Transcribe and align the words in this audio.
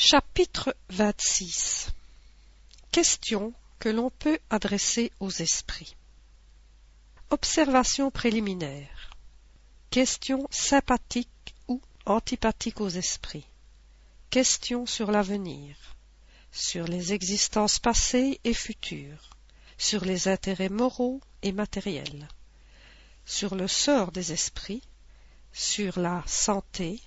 Chapitre 0.00 0.76
26 0.90 1.90
Questions 2.92 3.52
que 3.80 3.88
l'on 3.88 4.10
peut 4.10 4.38
adresser 4.48 5.10
aux 5.18 5.28
esprits. 5.28 5.96
Observation 7.30 8.12
préliminaire. 8.12 9.10
Questions 9.90 10.46
sympathiques 10.52 11.56
ou 11.66 11.82
antipathiques 12.06 12.80
aux 12.80 12.88
esprits. 12.88 13.48
Questions 14.30 14.86
sur 14.86 15.10
l'avenir. 15.10 15.74
Sur 16.52 16.86
les 16.86 17.12
existences 17.12 17.80
passées 17.80 18.38
et 18.44 18.54
futures. 18.54 19.30
Sur 19.78 20.04
les 20.04 20.28
intérêts 20.28 20.68
moraux 20.68 21.20
et 21.42 21.50
matériels. 21.50 22.28
Sur 23.26 23.56
le 23.56 23.66
sort 23.66 24.12
des 24.12 24.30
esprits. 24.30 24.84
Sur 25.52 25.98
la 25.98 26.22
santé. 26.24 27.00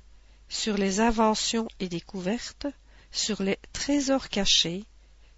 Sur 0.50 0.78
les 0.78 1.00
inventions 1.00 1.70
et 1.80 1.88
découvertes, 1.88 2.68
sur 3.12 3.44
les 3.44 3.60
trésors 3.74 4.30
cachés, 4.30 4.86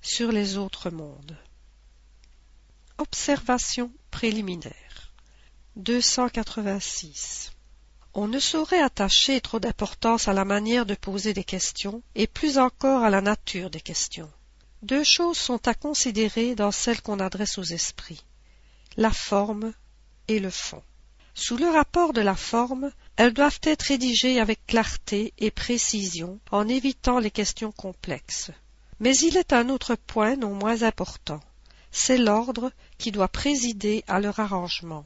sur 0.01 0.31
les 0.31 0.57
autres 0.57 0.89
mondes. 0.89 1.37
Observation 2.97 3.91
préliminaire 4.11 5.11
286. 5.75 7.51
On 8.13 8.27
ne 8.27 8.39
saurait 8.39 8.81
attacher 8.81 9.41
trop 9.41 9.59
d'importance 9.59 10.27
à 10.27 10.33
la 10.33 10.45
manière 10.45 10.85
de 10.85 10.93
poser 10.93 11.33
des 11.33 11.43
questions, 11.43 12.03
et 12.13 12.27
plus 12.27 12.59
encore 12.59 13.03
à 13.03 13.09
la 13.09 13.21
nature 13.21 13.71
des 13.71 13.81
questions. 13.81 14.31
Deux 14.83 15.03
choses 15.03 15.37
sont 15.37 15.67
à 15.67 15.73
considérer 15.73 16.53
dans 16.53 16.71
celles 16.71 17.01
qu'on 17.01 17.19
adresse 17.19 17.57
aux 17.57 17.63
esprits 17.63 18.23
la 18.97 19.11
forme 19.11 19.73
et 20.27 20.39
le 20.39 20.49
fond. 20.49 20.83
Sous 21.33 21.57
le 21.57 21.67
rapport 21.67 22.13
de 22.13 22.21
la 22.21 22.35
forme, 22.35 22.91
elles 23.15 23.33
doivent 23.33 23.59
être 23.63 23.83
rédigées 23.83 24.39
avec 24.39 24.65
clarté 24.65 25.33
et 25.37 25.51
précision 25.51 26.39
en 26.51 26.67
évitant 26.67 27.19
les 27.19 27.31
questions 27.31 27.71
complexes. 27.71 28.49
Mais 28.99 29.15
il 29.17 29.37
est 29.37 29.53
un 29.53 29.69
autre 29.69 29.95
point 29.95 30.35
non 30.35 30.55
moins 30.55 30.81
important. 30.81 31.39
C'est 31.91 32.17
l'ordre 32.17 32.71
qui 32.97 33.11
doit 33.11 33.27
présider 33.27 34.03
à 34.07 34.19
leur 34.19 34.39
arrangement. 34.39 35.05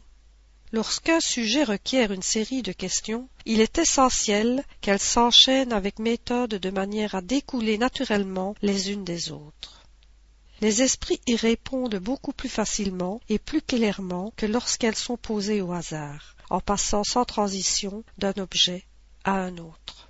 Lorsqu'un 0.72 1.20
sujet 1.20 1.64
requiert 1.64 2.12
une 2.14 2.22
série 2.22 2.62
de 2.62 2.72
questions, 2.72 3.28
il 3.46 3.60
est 3.60 3.78
essentiel 3.78 4.64
qu'elles 4.80 5.00
s'enchaînent 5.00 5.74
avec 5.74 6.00
méthode 6.00 6.52
de 6.56 6.70
manière 6.70 7.16
à 7.16 7.22
découler 7.22 7.78
naturellement 7.78 8.56
les 8.62 8.92
unes 8.92 9.04
des 9.04 9.32
autres. 9.32 9.84
Les 10.62 10.82
esprits 10.82 11.22
y 11.28 11.36
répondent 11.36 11.98
beaucoup 11.98 12.34
plus 12.34 12.50
facilement 12.50 13.20
et 13.28 13.38
plus 13.38 13.62
clairement 13.62 14.34
que 14.38 14.46
lorsqu'elles 14.46 14.96
sont 14.96 15.18
posées 15.18 15.62
au 15.62 15.74
hasard, 15.74 16.37
en 16.50 16.60
passant 16.60 17.04
sans 17.04 17.26
transition 17.26 18.04
d'un 18.18 18.34
objet 18.38 18.86
à 19.24 19.34
un 19.34 19.58
autre. 19.58 20.10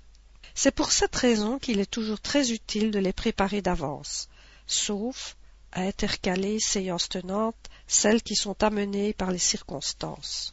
C'est 0.54 0.74
pour 0.74 0.92
cette 0.92 1.14
raison 1.14 1.58
qu'il 1.58 1.80
est 1.80 1.90
toujours 1.90 2.20
très 2.20 2.50
utile 2.50 2.90
de 2.90 2.98
les 2.98 3.12
préparer 3.12 3.62
d'avance, 3.62 4.28
sauf 4.66 5.36
à 5.72 5.82
intercaler 5.82 6.58
séances 6.60 7.08
tenantes 7.08 7.68
celles 7.86 8.22
qui 8.22 8.34
sont 8.34 8.62
amenées 8.62 9.12
par 9.12 9.30
les 9.30 9.38
circonstances. 9.38 10.52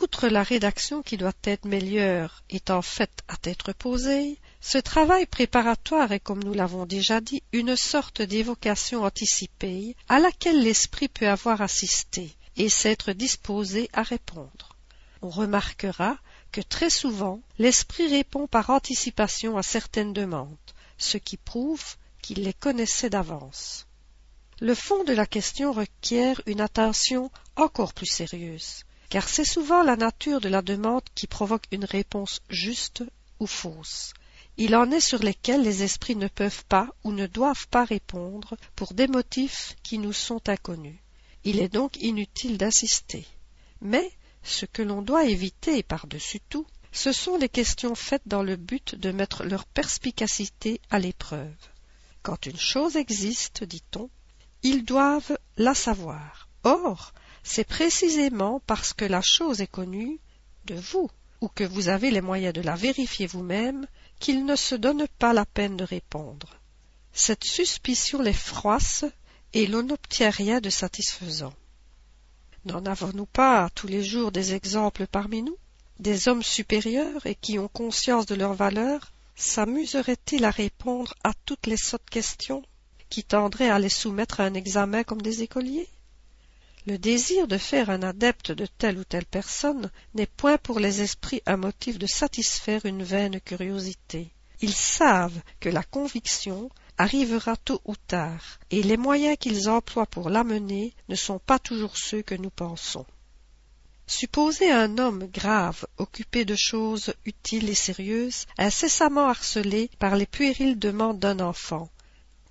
Outre 0.00 0.28
la 0.28 0.42
rédaction 0.42 1.02
qui 1.02 1.16
doit 1.16 1.32
être 1.44 1.64
meilleure 1.64 2.42
étant 2.50 2.82
faite 2.82 3.22
à 3.28 3.36
tête 3.36 3.62
reposée, 3.62 4.38
ce 4.60 4.78
travail 4.78 5.26
préparatoire 5.26 6.12
est, 6.12 6.20
comme 6.20 6.44
nous 6.44 6.52
l'avons 6.52 6.84
déjà 6.84 7.20
dit, 7.20 7.42
une 7.52 7.76
sorte 7.76 8.20
d'évocation 8.20 9.04
anticipée 9.04 9.96
à 10.08 10.18
laquelle 10.18 10.62
l'esprit 10.62 11.08
peut 11.08 11.28
avoir 11.28 11.62
assisté 11.62 12.36
et 12.56 12.68
s'être 12.68 13.12
disposé 13.12 13.88
à 13.94 14.02
répondre. 14.02 14.75
On 15.22 15.30
remarquera 15.30 16.18
que 16.52 16.60
très 16.60 16.90
souvent 16.90 17.40
l'esprit 17.58 18.08
répond 18.08 18.46
par 18.46 18.70
anticipation 18.70 19.56
à 19.56 19.62
certaines 19.62 20.12
demandes, 20.12 20.56
ce 20.98 21.16
qui 21.18 21.36
prouve 21.36 21.96
qu'il 22.22 22.42
les 22.42 22.54
connaissait 22.54 23.10
d'avance. 23.10 23.86
Le 24.60 24.74
fond 24.74 25.04
de 25.04 25.12
la 25.12 25.26
question 25.26 25.72
requiert 25.72 26.40
une 26.46 26.60
attention 26.60 27.30
encore 27.56 27.92
plus 27.92 28.06
sérieuse 28.06 28.84
car 29.08 29.28
c'est 29.28 29.44
souvent 29.44 29.82
la 29.82 29.96
nature 29.96 30.40
de 30.40 30.48
la 30.48 30.62
demande 30.62 31.02
qui 31.14 31.26
provoque 31.26 31.66
une 31.70 31.84
réponse 31.84 32.40
juste 32.48 33.04
ou 33.38 33.46
fausse. 33.46 34.12
Il 34.56 34.74
en 34.74 34.90
est 34.90 35.00
sur 35.00 35.22
lesquels 35.22 35.62
les 35.62 35.82
esprits 35.82 36.16
ne 36.16 36.28
peuvent 36.28 36.64
pas 36.64 36.88
ou 37.04 37.12
ne 37.12 37.26
doivent 37.26 37.68
pas 37.68 37.84
répondre 37.84 38.56
pour 38.74 38.94
des 38.94 39.06
motifs 39.06 39.76
qui 39.82 39.98
nous 39.98 40.14
sont 40.14 40.48
inconnus. 40.48 40.98
Il 41.44 41.60
est 41.60 41.68
donc 41.68 41.96
inutile 41.98 42.56
d'insister. 42.56 43.26
Mais 43.80 44.10
ce 44.46 44.66
que 44.66 44.82
l'on 44.82 45.02
doit 45.02 45.24
éviter 45.24 45.82
par-dessus 45.82 46.40
tout, 46.48 46.66
ce 46.92 47.12
sont 47.12 47.36
les 47.36 47.48
questions 47.48 47.94
faites 47.94 48.26
dans 48.26 48.42
le 48.42 48.56
but 48.56 48.94
de 48.94 49.10
mettre 49.10 49.44
leur 49.44 49.66
perspicacité 49.66 50.80
à 50.90 50.98
l'épreuve. 50.98 51.54
Quand 52.22 52.46
une 52.46 52.58
chose 52.58 52.96
existe, 52.96 53.64
dit-on, 53.64 54.08
ils 54.62 54.84
doivent 54.84 55.38
la 55.56 55.74
savoir. 55.74 56.48
Or, 56.64 57.12
c'est 57.42 57.66
précisément 57.66 58.60
parce 58.66 58.92
que 58.92 59.04
la 59.04 59.20
chose 59.22 59.60
est 59.60 59.66
connue 59.66 60.18
de 60.64 60.74
vous 60.74 61.10
ou 61.40 61.48
que 61.48 61.64
vous 61.64 61.88
avez 61.88 62.10
les 62.10 62.20
moyens 62.20 62.54
de 62.54 62.62
la 62.62 62.74
vérifier 62.74 63.26
vous-même 63.26 63.86
qu'ils 64.18 64.44
ne 64.44 64.56
se 64.56 64.74
donnent 64.74 65.08
pas 65.18 65.32
la 65.32 65.44
peine 65.44 65.76
de 65.76 65.84
répondre. 65.84 66.58
Cette 67.12 67.44
suspicion 67.44 68.22
les 68.22 68.32
froisse 68.32 69.04
et 69.52 69.66
l'on 69.66 69.82
n'obtient 69.82 70.30
rien 70.30 70.60
de 70.60 70.70
satisfaisant. 70.70 71.54
N'en 72.66 72.84
avons-nous 72.84 73.26
pas 73.26 73.70
tous 73.76 73.86
les 73.86 74.02
jours 74.02 74.32
des 74.32 74.52
exemples 74.52 75.06
parmi 75.06 75.40
nous? 75.40 75.56
Des 76.00 76.26
hommes 76.26 76.42
supérieurs 76.42 77.24
et 77.24 77.36
qui 77.36 77.60
ont 77.60 77.68
conscience 77.68 78.26
de 78.26 78.34
leur 78.34 78.54
valeur 78.54 79.12
s'amuseraient-ils 79.36 80.44
à 80.44 80.50
répondre 80.50 81.14
à 81.22 81.32
toutes 81.44 81.68
les 81.68 81.76
sottes 81.76 82.10
questions 82.10 82.64
qui 83.08 83.22
tendraient 83.22 83.70
à 83.70 83.78
les 83.78 83.88
soumettre 83.88 84.40
à 84.40 84.46
un 84.46 84.54
examen 84.54 85.04
comme 85.04 85.22
des 85.22 85.44
écoliers? 85.44 85.88
Le 86.88 86.98
désir 86.98 87.46
de 87.46 87.56
faire 87.56 87.88
un 87.88 88.02
adepte 88.02 88.50
de 88.50 88.66
telle 88.66 88.98
ou 88.98 89.04
telle 89.04 89.26
personne 89.26 89.88
n'est 90.14 90.26
point 90.26 90.58
pour 90.58 90.80
les 90.80 91.02
esprits 91.02 91.42
un 91.46 91.58
motif 91.58 92.00
de 92.00 92.06
satisfaire 92.08 92.84
une 92.84 93.04
vaine 93.04 93.40
curiosité. 93.40 94.32
Ils 94.60 94.74
savent 94.74 95.40
que 95.60 95.68
la 95.68 95.84
conviction 95.84 96.68
arrivera 96.98 97.56
tôt 97.56 97.80
ou 97.84 97.94
tard, 97.96 98.58
et 98.70 98.82
les 98.82 98.96
moyens 98.96 99.36
qu'ils 99.38 99.68
emploient 99.68 100.06
pour 100.06 100.30
l'amener 100.30 100.94
ne 101.08 101.14
sont 101.14 101.38
pas 101.38 101.58
toujours 101.58 101.96
ceux 101.96 102.22
que 102.22 102.34
nous 102.34 102.50
pensons. 102.50 103.06
Supposez 104.06 104.70
un 104.70 104.98
homme 104.98 105.26
grave, 105.26 105.84
occupé 105.98 106.44
de 106.44 106.54
choses 106.54 107.12
utiles 107.24 107.68
et 107.68 107.74
sérieuses, 107.74 108.46
incessamment 108.56 109.28
harcelé 109.28 109.90
par 109.98 110.16
les 110.16 110.26
puériles 110.26 110.78
demandes 110.78 111.18
d'un 111.18 111.40
enfant, 111.40 111.90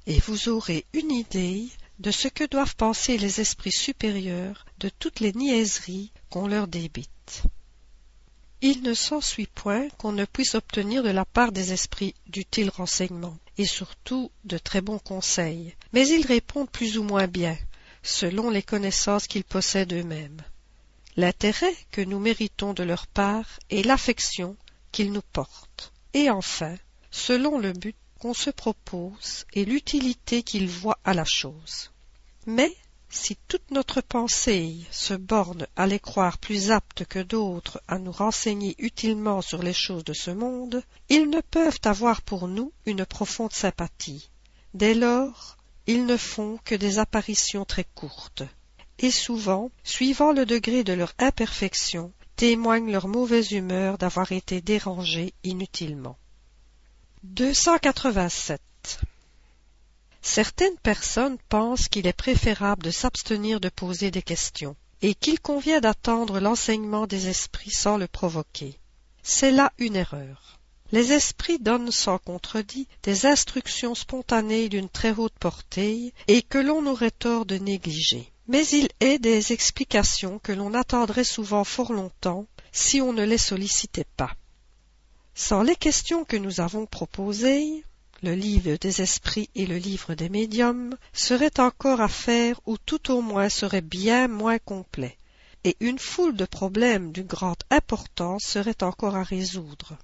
et 0.05 0.19
vous 0.19 0.49
aurez 0.49 0.85
une 0.93 1.11
idée 1.11 1.69
de 1.99 2.11
ce 2.11 2.27
que 2.27 2.43
doivent 2.43 2.75
penser 2.75 3.17
les 3.17 3.39
esprits 3.39 3.71
supérieurs 3.71 4.65
de 4.79 4.89
toutes 4.89 5.21
les 5.21 5.31
niaiseries 5.31 6.11
qu'on 6.29 6.47
leur 6.47 6.67
débite. 6.67 7.43
Il 8.61 8.81
ne 8.81 8.93
s'ensuit 8.93 9.47
point 9.47 9.87
qu'on 9.97 10.11
ne 10.11 10.25
puisse 10.25 10.55
obtenir 10.55 11.03
de 11.03 11.09
la 11.09 11.23
part 11.23 11.51
des 11.51 11.71
esprits 11.71 12.15
d'utiles 12.27 12.69
renseignements, 12.69 13.37
et 13.57 13.65
surtout 13.65 14.31
de 14.43 14.57
très 14.57 14.81
bons 14.81 14.99
conseils, 14.99 15.75
mais 15.93 16.07
ils 16.07 16.25
répondent 16.25 16.69
plus 16.69 16.97
ou 16.97 17.03
moins 17.03 17.27
bien, 17.27 17.57
selon 18.03 18.49
les 18.49 18.63
connaissances 18.63 19.27
qu'ils 19.27 19.43
possèdent 19.43 19.93
eux-mêmes. 19.93 20.41
L'intérêt 21.17 21.75
que 21.91 22.01
nous 22.01 22.19
méritons 22.19 22.73
de 22.73 22.83
leur 22.83 23.07
part 23.07 23.59
est 23.69 23.85
l'affection 23.85 24.57
qu'ils 24.91 25.11
nous 25.11 25.21
portent, 25.21 25.93
et 26.13 26.29
enfin, 26.29 26.75
selon 27.11 27.57
le 27.57 27.71
but 27.71 27.95
qu'on 28.19 28.33
se 28.33 28.49
propose 28.49 29.45
et 29.53 29.65
l'utilité 29.65 30.43
qu'il 30.43 30.67
voit 30.67 30.99
à 31.03 31.13
la 31.13 31.25
chose. 31.25 31.91
Mais 32.45 32.75
si 33.09 33.35
toute 33.47 33.71
notre 33.71 34.01
pensée 34.01 34.77
se 34.91 35.13
borne 35.13 35.67
à 35.75 35.87
les 35.87 35.99
croire 35.99 36.37
plus 36.37 36.71
aptes 36.71 37.05
que 37.05 37.19
d'autres 37.19 37.81
à 37.87 37.99
nous 37.99 38.11
renseigner 38.11 38.75
utilement 38.79 39.41
sur 39.41 39.61
les 39.61 39.73
choses 39.73 40.03
de 40.03 40.13
ce 40.13 40.31
monde, 40.31 40.83
ils 41.09 41.29
ne 41.29 41.41
peuvent 41.41 41.79
avoir 41.83 42.21
pour 42.21 42.47
nous 42.47 42.71
une 42.85 43.05
profonde 43.05 43.53
sympathie. 43.53 44.29
Dès 44.73 44.93
lors, 44.93 45.57
ils 45.87 46.05
ne 46.05 46.17
font 46.17 46.59
que 46.65 46.75
des 46.75 46.99
apparitions 46.99 47.65
très 47.65 47.85
courtes, 47.95 48.43
et 48.99 49.11
souvent, 49.11 49.71
suivant 49.83 50.31
le 50.31 50.45
degré 50.45 50.83
de 50.83 50.93
leur 50.93 51.13
imperfection, 51.19 52.11
témoignent 52.35 52.91
leur 52.91 53.07
mauvaise 53.07 53.51
humeur 53.51 53.97
d'avoir 53.97 54.31
été 54.31 54.61
dérangés 54.61 55.33
inutilement. 55.43 56.17
Certaines 60.27 60.77
personnes 60.79 61.37
pensent 61.49 61.87
qu'il 61.87 62.07
est 62.07 62.11
préférable 62.11 62.81
de 62.81 62.89
s'abstenir 62.89 63.59
de 63.61 63.69
poser 63.69 64.09
des 64.09 64.23
questions, 64.23 64.75
et 65.03 65.13
qu'il 65.13 65.39
convient 65.39 65.79
d'attendre 65.79 66.39
l'enseignement 66.39 67.05
des 67.05 67.27
esprits 67.27 67.69
sans 67.69 67.97
le 67.97 68.07
provoquer. 68.07 68.79
C'est 69.21 69.51
là 69.51 69.71
une 69.77 69.95
erreur. 69.95 70.59
Les 70.91 71.13
esprits 71.13 71.59
donnent 71.59 71.91
sans 71.91 72.17
contredit 72.17 72.87
des 73.03 73.27
instructions 73.27 73.93
spontanées 73.93 74.67
d'une 74.67 74.89
très 74.89 75.11
haute 75.11 75.37
portée 75.39 76.11
et 76.27 76.41
que 76.41 76.57
l'on 76.57 76.87
aurait 76.87 77.11
tort 77.11 77.45
de 77.45 77.57
négliger. 77.57 78.31
Mais 78.47 78.65
il 78.69 78.89
est 79.01 79.19
des 79.19 79.53
explications 79.53 80.39
que 80.39 80.51
l'on 80.51 80.73
attendrait 80.73 81.23
souvent 81.23 81.63
fort 81.63 81.93
longtemps 81.93 82.47
si 82.71 82.99
on 82.99 83.13
ne 83.13 83.23
les 83.23 83.37
sollicitait 83.37 84.07
pas. 84.17 84.33
Sans 85.35 85.61
les 85.61 85.75
questions 85.75 86.25
que 86.25 86.35
nous 86.35 86.61
avons 86.61 86.87
proposées, 86.87 87.85
le 88.23 88.33
livre 88.33 88.77
des 88.77 89.01
esprits 89.01 89.49
et 89.55 89.65
le 89.65 89.77
livre 89.77 90.15
des 90.15 90.29
médiums, 90.29 90.95
serait 91.13 91.59
encore 91.59 92.01
à 92.01 92.07
faire 92.07 92.59
ou 92.65 92.77
tout 92.77 93.11
au 93.11 93.21
moins 93.21 93.49
serait 93.49 93.81
bien 93.81 94.27
moins 94.27 94.59
complet, 94.59 95.17
et 95.63 95.75
une 95.79 95.99
foule 95.99 96.35
de 96.35 96.45
problèmes 96.45 97.11
d'une 97.11 97.27
grande 97.27 97.63
importance 97.69 98.43
serait 98.43 98.83
encore 98.83 99.15
à 99.15 99.23
résoudre. 99.23 99.97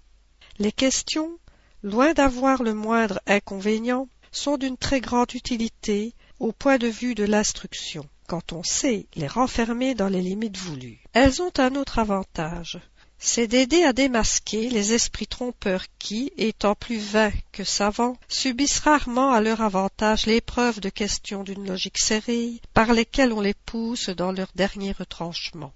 Les 0.59 0.71
questions, 0.71 1.37
loin 1.83 2.13
d'avoir 2.13 2.63
le 2.63 2.73
moindre 2.73 3.19
inconvénient, 3.27 4.07
sont 4.31 4.57
d'une 4.57 4.77
très 4.77 5.01
grande 5.01 5.33
utilité 5.33 6.13
au 6.39 6.51
point 6.51 6.77
de 6.77 6.87
vue 6.87 7.15
de 7.15 7.23
l'instruction, 7.23 8.07
quand 8.27 8.53
on 8.53 8.63
sait 8.63 9.07
les 9.15 9.27
renfermer 9.27 9.93
dans 9.93 10.07
les 10.07 10.21
limites 10.21 10.57
voulues. 10.57 10.99
Elles 11.13 11.41
ont 11.41 11.51
un 11.57 11.75
autre 11.75 11.99
avantage, 11.99 12.79
c'est 13.23 13.45
d'aider 13.45 13.83
à 13.83 13.93
démasquer 13.93 14.67
les 14.71 14.93
esprits 14.93 15.27
trompeurs 15.27 15.85
qui, 15.99 16.33
étant 16.37 16.73
plus 16.73 16.97
vains 16.97 17.31
que 17.51 17.63
savants, 17.63 18.17
subissent 18.27 18.79
rarement 18.79 19.31
à 19.31 19.41
leur 19.41 19.61
avantage 19.61 20.25
l'épreuve 20.25 20.79
de 20.79 20.89
questions 20.89 21.43
d'une 21.43 21.67
logique 21.67 21.99
serrée 21.99 22.59
par 22.73 22.93
lesquelles 22.93 23.31
on 23.31 23.39
les 23.39 23.53
pousse 23.53 24.09
dans 24.09 24.31
leur 24.31 24.47
dernier 24.55 24.91
retranchement. 24.91 25.71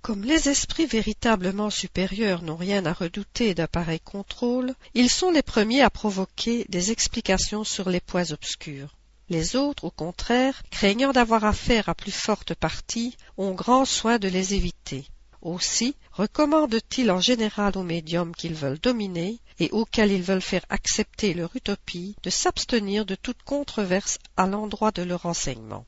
Comme 0.00 0.22
les 0.22 0.48
esprits 0.48 0.86
véritablement 0.86 1.70
supérieurs 1.70 2.42
n'ont 2.42 2.56
rien 2.56 2.86
à 2.86 2.92
redouter 2.92 3.54
d'un 3.54 3.66
pareil 3.66 4.00
contrôle, 4.00 4.74
ils 4.94 5.10
sont 5.10 5.32
les 5.32 5.42
premiers 5.42 5.82
à 5.82 5.90
provoquer 5.90 6.66
des 6.68 6.92
explications 6.92 7.64
sur 7.64 7.88
les 7.88 8.00
points 8.00 8.30
obscurs. 8.30 8.96
Les 9.28 9.56
autres, 9.56 9.84
au 9.84 9.90
contraire, 9.90 10.62
craignant 10.70 11.12
d'avoir 11.12 11.44
affaire 11.44 11.88
à 11.88 11.96
plus 11.96 12.12
forte 12.12 12.54
partie, 12.54 13.16
ont 13.36 13.54
grand 13.54 13.84
soin 13.84 14.20
de 14.20 14.28
les 14.28 14.54
éviter. 14.54 15.04
Aussi 15.42 15.96
recommandent-ils 16.12 17.10
en 17.10 17.20
général 17.20 17.76
aux 17.76 17.82
médiums 17.82 18.34
qu'ils 18.34 18.54
veulent 18.54 18.78
dominer 18.78 19.40
et 19.58 19.70
auxquels 19.72 20.12
ils 20.12 20.22
veulent 20.22 20.40
faire 20.40 20.64
accepter 20.68 21.34
leur 21.34 21.54
utopie 21.56 22.14
de 22.22 22.30
s'abstenir 22.30 23.04
de 23.04 23.16
toute 23.16 23.42
controverse 23.42 24.18
à 24.36 24.46
l'endroit 24.46 24.92
de 24.92 25.02
leur 25.02 25.26
enseignement. 25.26 25.84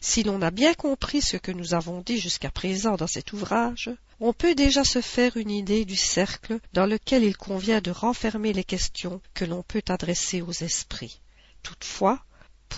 Si 0.00 0.24
l'on 0.24 0.42
a 0.42 0.50
bien 0.50 0.74
compris 0.74 1.22
ce 1.22 1.36
que 1.36 1.52
nous 1.52 1.72
avons 1.72 2.00
dit 2.00 2.18
jusqu'à 2.18 2.50
présent 2.50 2.96
dans 2.96 3.06
cet 3.06 3.32
ouvrage, 3.32 3.90
on 4.20 4.32
peut 4.32 4.56
déjà 4.56 4.82
se 4.82 5.00
faire 5.00 5.36
une 5.36 5.50
idée 5.50 5.84
du 5.84 5.96
cercle 5.96 6.58
dans 6.72 6.86
lequel 6.86 7.22
il 7.22 7.36
convient 7.36 7.80
de 7.80 7.92
renfermer 7.92 8.52
les 8.52 8.64
questions 8.64 9.20
que 9.34 9.44
l'on 9.44 9.62
peut 9.62 9.82
adresser 9.88 10.42
aux 10.42 10.52
esprits. 10.52 11.20
Toutefois, 11.62 12.24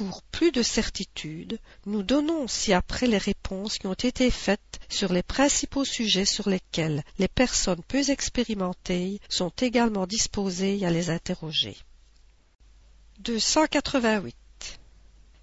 pour 0.00 0.23
plus 0.23 0.50
de 0.50 0.62
certitude, 0.62 1.58
nous 1.85 2.02
donnons 2.02 2.49
ci-après 2.49 3.06
les 3.06 3.19
réponses 3.19 3.76
qui 3.76 3.87
ont 3.87 3.93
été 3.93 4.31
faites 4.31 4.81
sur 4.88 5.12
les 5.12 5.23
principaux 5.23 5.85
sujets 5.85 6.25
sur 6.25 6.49
lesquels 6.49 7.05
les 7.19 7.29
personnes 7.29 7.82
peu 7.82 8.08
expérimentées 8.08 9.20
sont 9.29 9.52
également 9.61 10.06
disposées 10.06 10.87
à 10.87 10.91
les 10.91 11.11
interroger. 11.11 11.76
288. 13.19 14.35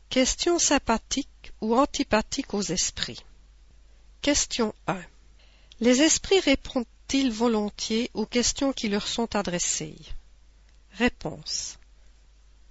Questions 0.10 0.58
sympathiques 0.58 1.52
ou 1.62 1.76
antipathiques 1.76 2.56
aux 2.56 2.64
esprits. 2.64 3.24
Question 4.24 4.74
1. 4.88 5.00
Les 5.82 6.02
esprits 6.02 6.40
répondent-ils 6.40 7.32
volontiers 7.32 8.10
aux 8.16 8.26
questions 8.26 8.74
qui 8.74 8.90
leur 8.90 9.08
sont 9.08 9.36
adressées? 9.36 10.00
Réponse. 10.94 11.78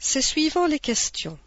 C'est 0.01 0.21
suivant 0.21 0.67
les 0.67 0.81
questions. 0.81 1.39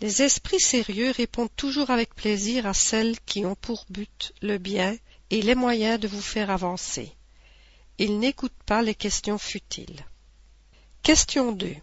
Les 0.00 0.22
esprits 0.22 0.60
sérieux 0.60 1.10
répondent 1.10 1.54
toujours 1.56 1.90
avec 1.90 2.14
plaisir 2.14 2.66
à 2.66 2.74
celles 2.74 3.18
qui 3.20 3.46
ont 3.46 3.54
pour 3.54 3.86
but 3.88 4.32
le 4.42 4.58
bien 4.58 4.96
et 5.30 5.40
les 5.40 5.54
moyens 5.54 5.98
de 5.98 6.08
vous 6.08 6.20
faire 6.20 6.50
avancer. 6.50 7.12
Ils 7.98 8.18
n'écoutent 8.18 8.62
pas 8.66 8.82
les 8.82 8.94
questions 8.94 9.38
futiles. 9.38 10.04
Question 11.02 11.52
2. 11.52 11.74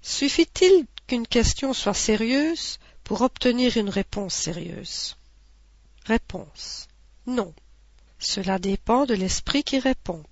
Suffit-il 0.00 0.86
qu'une 1.06 1.26
question 1.26 1.74
soit 1.74 1.94
sérieuse 1.94 2.78
pour 3.04 3.20
obtenir 3.20 3.76
une 3.76 3.90
réponse 3.90 4.34
sérieuse? 4.34 5.16
Réponse. 6.06 6.88
Non. 7.26 7.52
Cela 8.18 8.58
dépend 8.58 9.04
de 9.04 9.14
l'esprit 9.14 9.62
qui 9.62 9.78
répond. 9.78 10.22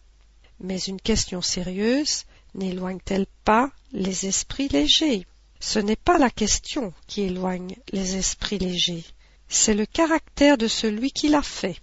Mais 0.58 0.78
une 0.78 1.00
question 1.00 1.42
sérieuse 1.42 2.24
n'éloigne-t-elle 2.54 3.26
pas 3.44 3.70
les 3.92 4.26
esprits 4.26 4.68
légers? 4.68 5.26
Ce 5.60 5.78
n'est 5.78 5.96
pas 5.96 6.18
la 6.18 6.30
question 6.30 6.92
qui 7.06 7.22
éloigne 7.22 7.76
les 7.92 8.16
esprits 8.16 8.58
légers, 8.58 9.04
c'est 9.48 9.74
le 9.74 9.86
caractère 9.86 10.56
de 10.56 10.68
celui 10.68 11.12
qui 11.12 11.28
l'a 11.28 11.42
fait. 11.42 11.76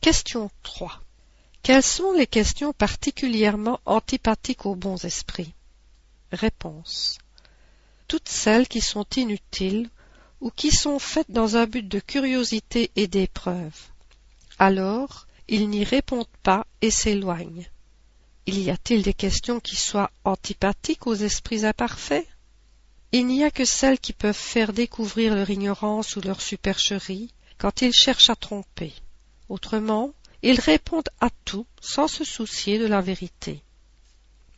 Question 0.00 0.50
3. 0.64 1.00
Quelles 1.62 1.84
sont 1.84 2.12
les 2.12 2.26
questions 2.26 2.72
particulièrement 2.72 3.78
antipathiques 3.86 4.66
aux 4.66 4.74
bons 4.74 5.04
esprits? 5.04 5.54
Réponse. 6.32 7.18
Toutes 8.08 8.28
celles 8.28 8.66
qui 8.66 8.80
sont 8.80 9.06
inutiles 9.16 9.88
ou 10.40 10.50
qui 10.50 10.72
sont 10.72 10.98
faites 10.98 11.30
dans 11.30 11.56
un 11.56 11.66
but 11.66 11.86
de 11.86 12.00
curiosité 12.00 12.90
et 12.96 13.06
d'épreuve. 13.06 13.78
Alors, 14.58 15.28
ils 15.46 15.68
n'y 15.68 15.84
répondent 15.84 16.26
pas 16.42 16.66
et 16.80 16.90
s'éloignent. 16.90 17.68
Il 18.46 18.58
y 18.60 18.70
a-t-il 18.70 19.02
des 19.02 19.14
questions 19.14 19.60
qui 19.60 19.76
soient 19.76 20.10
antipathiques 20.24 21.06
aux 21.06 21.14
esprits 21.14 21.64
imparfaits? 21.64 22.26
Il 23.12 23.26
n'y 23.26 23.44
a 23.44 23.50
que 23.50 23.66
celles 23.66 23.98
qui 23.98 24.14
peuvent 24.14 24.34
faire 24.34 24.72
découvrir 24.72 25.34
leur 25.34 25.50
ignorance 25.50 26.16
ou 26.16 26.22
leur 26.22 26.40
supercherie 26.40 27.32
quand 27.58 27.82
ils 27.82 27.92
cherchent 27.92 28.30
à 28.30 28.36
tromper. 28.36 28.94
Autrement, 29.50 30.12
ils 30.42 30.58
répondent 30.58 31.10
à 31.20 31.28
tout 31.44 31.66
sans 31.80 32.08
se 32.08 32.24
soucier 32.24 32.78
de 32.78 32.86
la 32.86 33.02
vérité. 33.02 33.62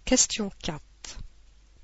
Question 0.04 0.52
4. 0.62 0.80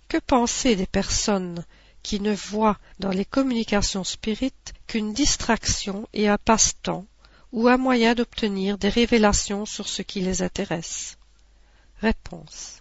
Que 0.09 0.19
penser 0.19 0.77
des 0.77 0.87
personnes 0.87 1.65
qui 2.03 2.21
ne 2.21 2.35
voient 2.35 2.79
dans 2.99 3.11
les 3.11 3.25
communications 3.25 4.05
spirites 4.05 4.73
qu'une 4.87 5.13
distraction 5.13 6.09
et 6.13 6.29
un 6.29 6.39
passe-temps 6.39 7.07
ou 7.53 7.69
un 7.69 7.77
moyen 7.77 8.15
d'obtenir 8.15 8.79
des 8.79 8.89
révélations 8.89 9.67
sur 9.67 9.89
ce 9.89 10.03
qui 10.03 10.21
les 10.21 10.43
intéresse? 10.43 11.19
Réponse. 12.01 12.80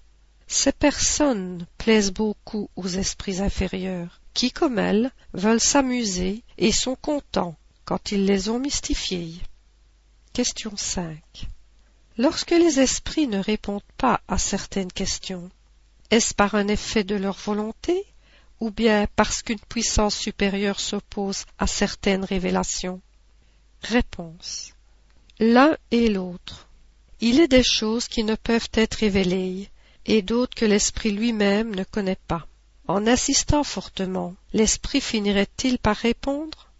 Ces 0.52 0.72
personnes 0.72 1.68
plaisent 1.78 2.12
beaucoup 2.12 2.72
aux 2.76 2.88
esprits 2.88 3.40
inférieurs, 3.40 4.20
qui, 4.34 4.52
comme 4.52 4.80
elles, 4.80 5.12
veulent 5.34 5.60
s'amuser 5.60 6.44
et 6.58 6.72
sont 6.72 6.96
contents 6.96 7.56
quand 7.86 8.12
ils 8.12 8.26
les 8.26 8.50
ont 8.50 8.58
mystifiés. 8.58 9.36
Question 10.34 10.76
5. 10.76 11.22
Lorsque 12.18 12.50
les 12.50 12.80
esprits 12.80 13.28
ne 13.28 13.38
répondent 13.38 13.84
pas 13.98 14.22
à 14.28 14.40
certaines 14.40 14.92
questions, 14.92 15.52
est-ce 16.10 16.34
par 16.34 16.56
un 16.56 16.68
effet 16.68 17.04
de 17.04 17.16
leur 17.16 17.38
volonté 17.38 18.04
ou 18.60 18.72
bien 18.72 19.06
parce 19.16 19.44
qu'une 19.44 19.60
puissance 19.60 20.16
supérieure 20.16 20.80
s'oppose 20.80 21.46
à 21.60 21.68
certaines 21.68 22.26
révélations? 22.26 23.02
Réponse. 23.84 24.74
L'un 25.40 25.78
et 25.92 26.10
l'autre. 26.10 26.68
Il 27.22 27.40
est 27.40 27.48
des 27.48 27.64
choses 27.64 28.08
qui 28.08 28.24
ne 28.24 28.36
peuvent 28.36 28.70
être 28.74 28.96
révélées, 28.96 29.70
et 30.10 30.24
d'autres 30.24 30.56
que 30.56 30.66
l'esprit 30.66 31.12
lui-même 31.12 31.76
ne 31.76 31.84
connaît 31.84 32.18
pas. 32.28 32.48
En 32.88 33.06
insistant 33.06 33.64
fortement, 33.64 34.34
l'esprit 34.54 35.02
finirait-il 35.02 35.78
par 35.78 35.96
répondre? 35.96 36.72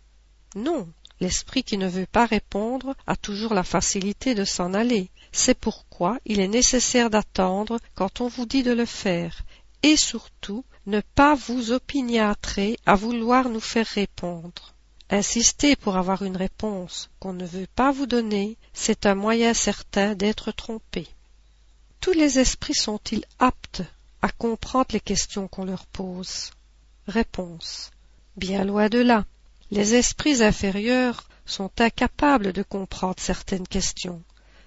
Non, 0.56 0.90
l'esprit 1.20 1.62
qui 1.62 1.78
ne 1.78 1.88
veut 1.88 2.08
pas 2.08 2.26
répondre 2.26 2.96
a 3.06 3.16
toujours 3.16 3.54
la 3.54 3.64
facilité 3.64 4.34
de 4.34 4.46
s'en 4.46 4.74
aller. 4.74 5.12
C'est 5.32 5.54
pourquoi 5.54 6.18
il 6.26 6.40
est 6.40 6.48
nécessaire 6.48 7.12
d'attendre 7.12 7.78
quand 7.94 8.20
on 8.20 8.28
vous 8.28 8.48
dit 8.48 8.64
de 8.64 8.72
le 8.74 8.86
faire, 8.86 9.44
et 9.84 9.96
surtout 9.96 10.66
ne 10.88 11.02
pas 11.14 11.36
vous 11.36 11.72
opiniâtrer 11.72 12.78
à 12.88 12.96
vouloir 12.96 13.48
nous 13.48 13.60
faire 13.60 13.86
répondre. 13.86 14.74
Insister 15.12 15.76
pour 15.76 15.98
avoir 15.98 16.24
une 16.24 16.38
réponse 16.38 17.12
qu'on 17.20 17.34
ne 17.34 17.46
veut 17.46 17.68
pas 17.76 17.92
vous 17.92 18.08
donner, 18.08 18.58
c'est 18.74 19.06
un 19.06 19.16
moyen 19.16 19.54
certain 19.54 20.16
d'être 20.16 20.52
trompé. 20.52 21.08
Tous 22.02 22.14
les 22.14 22.40
esprits 22.40 22.76
sont-ils 22.76 23.26
aptes 23.40 23.84
à 24.22 24.30
comprendre 24.30 24.88
les 24.92 25.00
questions 25.00 25.48
qu'on 25.48 25.66
leur 25.66 25.86
pose 25.86 26.52
Réponse. 27.08 27.92
Bien 28.38 28.64
loin 28.64 28.88
de 28.90 29.00
là. 29.00 29.26
Les 29.72 29.96
esprits 29.96 30.42
inférieurs 30.42 31.28
sont 31.46 31.72
incapables 31.80 32.54
de 32.54 32.64
comprendre 32.64 33.20
certaines 33.20 33.68
questions, 33.68 34.22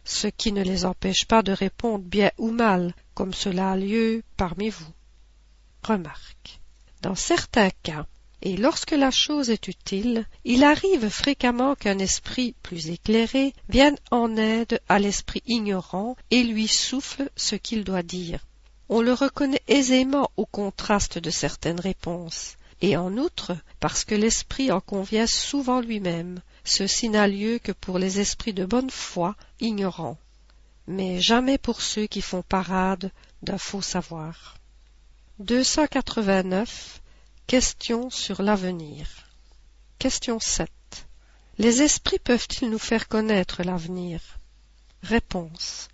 ce 0.05 0.27
qui 0.27 0.53
ne 0.53 0.63
les 0.63 0.85
empêche 0.85 1.25
pas 1.27 1.43
de 1.43 1.53
répondre 1.53 2.05
bien 2.05 2.31
ou 2.39 2.51
mal, 2.51 2.95
comme 3.15 3.33
cela 3.33 3.73
a 3.73 3.77
lieu 3.77 4.23
parmi 4.37 4.69
vous. 4.69 4.93
Remarque. 5.83 6.61
Dans 7.01 7.15
certains 7.15 7.71
cas, 7.83 8.07
et 8.43 8.57
lorsque 8.57 8.91
la 8.91 9.13
chose 9.13 9.51
est 9.51 9.69
utile, 9.69 10.27
il 10.45 10.65
arrive 10.65 11.09
fréquemment 11.09 11.77
qu'un 11.77 11.99
esprit 11.99 12.55
plus 12.63 12.91
éclairé 12.91 13.55
vienne 13.69 13.97
en 14.11 14.37
aide 14.37 14.81
à 14.89 14.99
l'esprit 14.99 15.43
ignorant 15.47 16.17
et 16.33 16.43
lui 16.43 16.67
souffle 16.67 17.31
ce 17.37 17.55
qu'il 17.55 17.85
doit 17.85 18.03
dire. 18.03 18.41
On 18.89 19.01
le 19.01 19.13
reconnaît 19.13 19.63
aisément 19.69 20.31
au 20.37 20.45
contraste 20.45 21.19
de 21.19 21.31
certaines 21.31 21.81
réponses, 21.81 22.57
et 22.81 22.97
en 22.97 23.17
outre 23.17 23.57
parce 23.79 24.05
que 24.05 24.17
l'esprit 24.17 24.73
en 24.73 24.81
convient 24.81 25.29
souvent 25.29 25.81
lui-même. 25.81 26.41
Ceci 26.65 27.09
n'a 27.09 27.29
lieu 27.29 27.59
que 27.59 27.73
pour 27.73 27.99
les 27.99 28.19
esprits 28.21 28.53
de 28.53 28.65
bonne 28.65 28.91
foi 28.91 29.37
ignorants, 29.61 30.19
mais 30.89 31.21
jamais 31.21 31.59
pour 31.59 31.81
ceux 31.81 32.07
qui 32.07 32.21
font 32.21 32.43
parade 32.43 33.13
d'un 33.43 33.59
faux 33.59 33.83
savoir. 33.83 34.57
289. 35.39 37.02
Questions 37.47 38.09
sur 38.09 38.41
l'avenir. 38.41 39.07
Question 39.99 40.41
7. 40.41 40.71
Les 41.59 41.83
esprits 41.83 42.19
peuvent-ils 42.19 42.71
nous 42.71 42.79
faire 42.79 43.09
connaître 43.09 43.63
l'avenir? 43.63 44.21
Réponse. 45.03 45.89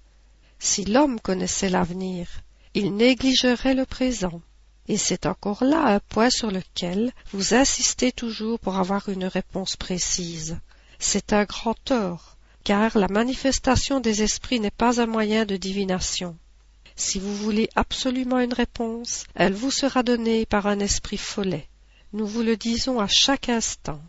Si 0.61 0.85
l'homme 0.85 1.19
connaissait 1.19 1.69
l'avenir, 1.69 2.29
il 2.75 2.95
négligerait 2.95 3.75
le 3.75 3.87
présent. 3.87 4.41
Et 4.87 4.97
c'est 4.97 5.27
encore 5.27 5.65
là 5.65 5.85
un 5.87 6.01
point 6.01 6.31
sur 6.31 6.51
lequel 6.51 7.13
vous 7.33 7.55
insistez 7.55 8.13
toujours 8.13 8.61
pour 8.61 8.77
avoir 8.77 9.09
une 9.09 9.25
réponse 9.27 9.75
précise. 9.77 10.59
C'est 11.01 11.33
un 11.33 11.45
grand 11.45 11.75
tort, 11.85 12.37
car 12.63 12.97
la 12.97 13.09
manifestation 13.09 13.99
des 13.99 14.23
esprits 14.23 14.61
n'est 14.61 14.71
pas 14.71 15.01
un 15.01 15.07
moyen 15.07 15.45
de 15.45 15.57
divination. 15.57 16.37
Si 16.99 17.21
vous 17.21 17.35
voulez 17.37 17.71
absolument 17.77 18.41
une 18.41 18.53
réponse, 18.53 19.25
elle 19.37 19.53
vous 19.55 19.71
sera 19.71 20.03
donnée 20.03 20.45
par 20.47 20.67
un 20.67 20.81
esprit 20.81 21.17
follet. 21.17 21.69
Nous 22.13 22.27
vous 22.27 22.43
le 22.43 22.57
disons 22.57 22.99
à 22.99 23.07
chaque 23.07 23.49
instant. 23.49 24.03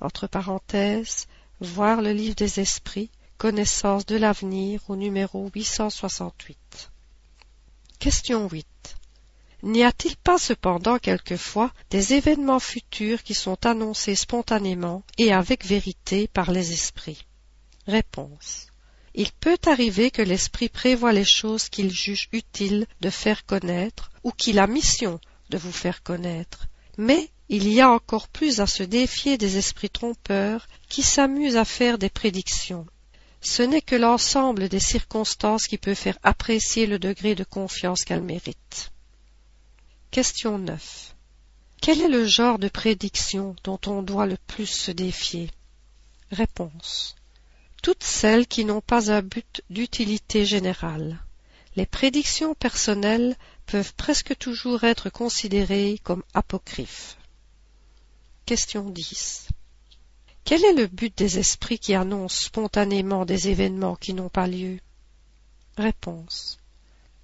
Entre 0.00 0.28
parenthèses, 0.28 1.26
voir 1.60 2.00
le 2.00 2.12
livre 2.12 2.36
des 2.36 2.60
esprits, 2.60 3.10
connaissance 3.36 4.06
de 4.06 4.14
l'avenir 4.14 4.80
au 4.88 4.94
numéro 4.94 5.50
868. 5.52 6.92
Question 7.98 8.48
8. 8.48 8.64
N'y 9.64 9.82
a-t-il 9.82 10.16
pas 10.18 10.38
cependant 10.38 11.00
quelquefois 11.00 11.72
des 11.90 12.14
événements 12.14 12.60
futurs 12.60 13.24
qui 13.24 13.34
sont 13.34 13.66
annoncés 13.66 14.14
spontanément 14.14 15.02
et 15.18 15.32
avec 15.32 15.66
vérité 15.66 16.28
par 16.28 16.52
les 16.52 16.72
esprits? 16.72 17.26
Réponse. 17.88 18.67
Il 19.20 19.32
peut 19.32 19.58
arriver 19.66 20.12
que 20.12 20.22
l'esprit 20.22 20.68
prévoit 20.68 21.12
les 21.12 21.24
choses 21.24 21.68
qu'il 21.68 21.90
juge 21.90 22.28
utiles 22.30 22.86
de 23.00 23.10
faire 23.10 23.44
connaître 23.44 24.12
ou 24.22 24.30
qu'il 24.30 24.60
a 24.60 24.68
mission 24.68 25.18
de 25.50 25.58
vous 25.58 25.72
faire 25.72 26.04
connaître. 26.04 26.68
Mais 26.98 27.28
il 27.48 27.68
y 27.68 27.80
a 27.80 27.90
encore 27.90 28.28
plus 28.28 28.60
à 28.60 28.68
se 28.68 28.84
défier 28.84 29.36
des 29.36 29.56
esprits 29.56 29.90
trompeurs 29.90 30.68
qui 30.88 31.02
s'amusent 31.02 31.56
à 31.56 31.64
faire 31.64 31.98
des 31.98 32.10
prédictions. 32.10 32.86
Ce 33.40 33.64
n'est 33.64 33.82
que 33.82 33.96
l'ensemble 33.96 34.68
des 34.68 34.78
circonstances 34.78 35.66
qui 35.66 35.78
peut 35.78 35.94
faire 35.94 36.18
apprécier 36.22 36.86
le 36.86 37.00
degré 37.00 37.34
de 37.34 37.42
confiance 37.42 38.04
qu'elles 38.04 38.22
méritent. 38.22 38.92
Question 40.12 40.58
9. 40.58 41.16
Quel 41.82 42.02
est 42.02 42.08
le 42.08 42.24
genre 42.24 42.60
de 42.60 42.68
prédiction 42.68 43.56
dont 43.64 43.80
on 43.86 44.00
doit 44.02 44.26
le 44.26 44.36
plus 44.46 44.66
se 44.66 44.92
défier? 44.92 45.50
Réponse. 46.30 47.16
Toutes 47.82 48.04
celles 48.04 48.46
qui 48.46 48.64
n'ont 48.64 48.80
pas 48.80 49.12
un 49.12 49.22
but 49.22 49.62
d'utilité 49.70 50.44
générale. 50.44 51.18
Les 51.76 51.86
prédictions 51.86 52.54
personnelles 52.54 53.36
peuvent 53.66 53.94
presque 53.94 54.36
toujours 54.36 54.84
être 54.84 55.10
considérées 55.10 56.00
comme 56.02 56.22
apocryphes. 56.34 57.16
Question 58.46 58.90
10. 58.90 59.48
Quel 60.44 60.64
est 60.64 60.72
le 60.72 60.86
but 60.86 61.16
des 61.16 61.38
esprits 61.38 61.78
qui 61.78 61.94
annoncent 61.94 62.46
spontanément 62.46 63.26
des 63.26 63.50
événements 63.50 63.96
qui 63.96 64.14
n'ont 64.14 64.30
pas 64.30 64.46
lieu? 64.46 64.78
Réponse. 65.76 66.58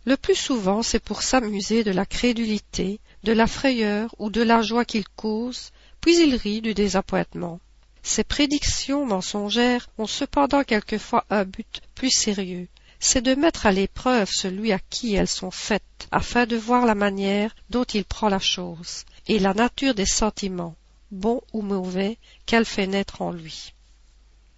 Le 0.05 0.19
plus 0.19 0.35
souvent, 0.35 0.83
c'est 0.83 1.03
pour 1.03 1.23
s'amuser 1.23 1.83
de 1.83 1.91
la 1.91 2.05
crédulité, 2.05 3.01
de 3.23 3.33
la 3.33 3.47
frayeur 3.47 4.15
ou 4.19 4.29
de 4.29 4.43
la 4.43 4.61
joie 4.61 4.85
qu'il 4.85 5.09
cause, 5.09 5.73
puis 6.03 6.23
il 6.23 6.35
rit 6.37 6.61
du 6.61 6.75
désappointement. 6.75 7.59
Ces 8.07 8.23
prédictions 8.23 9.07
mensongères 9.07 9.89
ont 9.97 10.07
cependant 10.07 10.63
quelquefois 10.63 11.25
un 11.31 11.47
but 11.47 11.81
plus 11.95 12.11
sérieux, 12.11 12.69
c'est 13.01 13.23
de 13.23 13.35
mettre 13.35 13.65
à 13.65 13.73
l'épreuve 13.73 14.31
celui 14.31 14.73
à 14.73 14.79
qui 14.79 15.15
elles 15.15 15.27
sont 15.27 15.51
faites, 15.51 16.07
afin 16.13 16.45
de 16.45 16.57
voir 16.57 16.85
la 16.85 16.95
manière 16.95 17.57
dont 17.71 17.85
il 17.85 18.05
prend 18.05 18.29
la 18.29 18.39
chose, 18.39 19.05
et 19.27 19.39
la 19.39 19.55
nature 19.55 19.95
des 19.95 20.07
sentiments, 20.07 20.77
bons 21.11 21.41
ou 21.55 21.63
mauvais, 21.63 22.19
qu'elle 22.45 22.67
fait 22.67 22.87
naître 22.87 23.23
en 23.23 23.33
lui. 23.33 23.73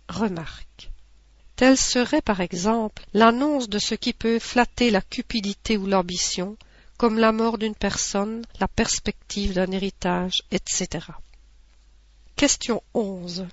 Remarque. 0.09 0.91
Telle 1.55 1.79
serait 1.79 2.23
par 2.23 2.41
exemple 2.41 3.05
l'annonce 3.15 3.69
de 3.69 3.79
ce 3.79 3.95
qui 3.95 4.13
peut 4.13 4.41
flatter 4.41 4.91
la 4.91 5.01
cupidité 5.01 5.77
ou 5.77 5.87
l'ambition, 5.87 6.57
comme 6.99 7.19
la 7.19 7.31
mort 7.31 7.59
d'une 7.59 7.77
personne, 7.77 8.43
la 8.59 8.67
perspective 8.67 9.55
d'un 9.55 9.71
héritage, 9.71 10.43
etc. 10.51 11.07
Question 12.37 12.83
11. 12.93 13.47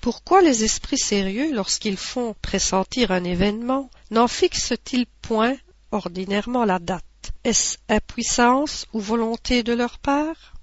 Pourquoi 0.00 0.40
les 0.40 0.64
esprits 0.64 0.96
sérieux, 0.96 1.54
lorsqu'ils 1.54 1.98
font 1.98 2.34
pressentir 2.40 3.10
un 3.10 3.22
événement, 3.22 3.90
n'en 4.10 4.28
fixent-ils 4.28 5.04
point 5.20 5.56
ordinairement 5.92 6.64
la 6.64 6.78
date? 6.78 7.04
Est-ce 7.44 7.76
impuissance 7.90 8.86
ou 8.94 9.00
volonté 9.00 9.62
de 9.62 9.74
leur 9.74 9.98
part? 9.98 10.54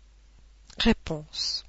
Réponse. 0.80 1.66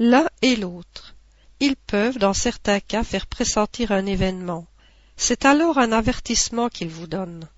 L'un 0.00 0.26
et 0.42 0.56
l'autre 0.56 1.14
ils 1.60 1.76
peuvent 1.76 2.18
dans 2.18 2.34
certains 2.34 2.80
cas 2.80 3.04
faire 3.04 3.28
pressentir 3.28 3.92
un 3.92 4.06
événement. 4.06 4.66
C'est 5.16 5.44
alors 5.44 5.78
un 5.78 5.92
avertissement 5.92 6.68
qu'ils 6.68 6.88
vous 6.88 7.06
donnent. 7.06 7.48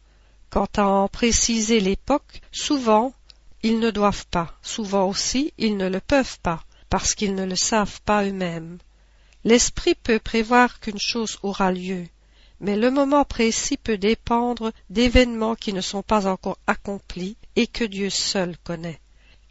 Quant 0.51 0.69
à 0.77 0.85
en 0.85 1.09
préciser 1.09 1.81
l'époque, 1.81 2.43
souvent 2.53 3.15
ils 3.63 3.79
ne 3.79 3.91
doivent 3.91 4.27
pas, 4.27 4.55
souvent 4.61 5.09
aussi 5.09 5.55
ils 5.57 5.79
ne 5.79 5.89
le 5.89 6.01
peuvent 6.01 6.39
pas, 6.41 6.63
parce 6.97 7.15
qu'ils 7.15 7.35
ne 7.35 7.45
le 7.45 7.57
savent 7.57 8.01
pas 8.07 8.25
eux-mêmes. 8.25 8.79
L'esprit 9.45 9.95
peut 9.95 10.19
prévoir 10.19 10.81
qu'une 10.81 10.99
chose 10.99 11.39
aura 11.43 11.71
lieu, 11.71 12.07
mais 12.59 12.75
le 12.75 12.91
moment 12.91 13.27
précis 13.27 13.77
peut 13.77 13.99
dépendre 13.99 14.73
d'événements 14.89 15.57
qui 15.57 15.75
ne 15.75 15.83
sont 15.83 16.03
pas 16.03 16.27
encore 16.27 16.57
accomplis 16.67 17.37
et 17.55 17.67
que 17.67 17.85
Dieu 17.85 18.09
seul 18.09 18.57
connaît. 18.65 18.99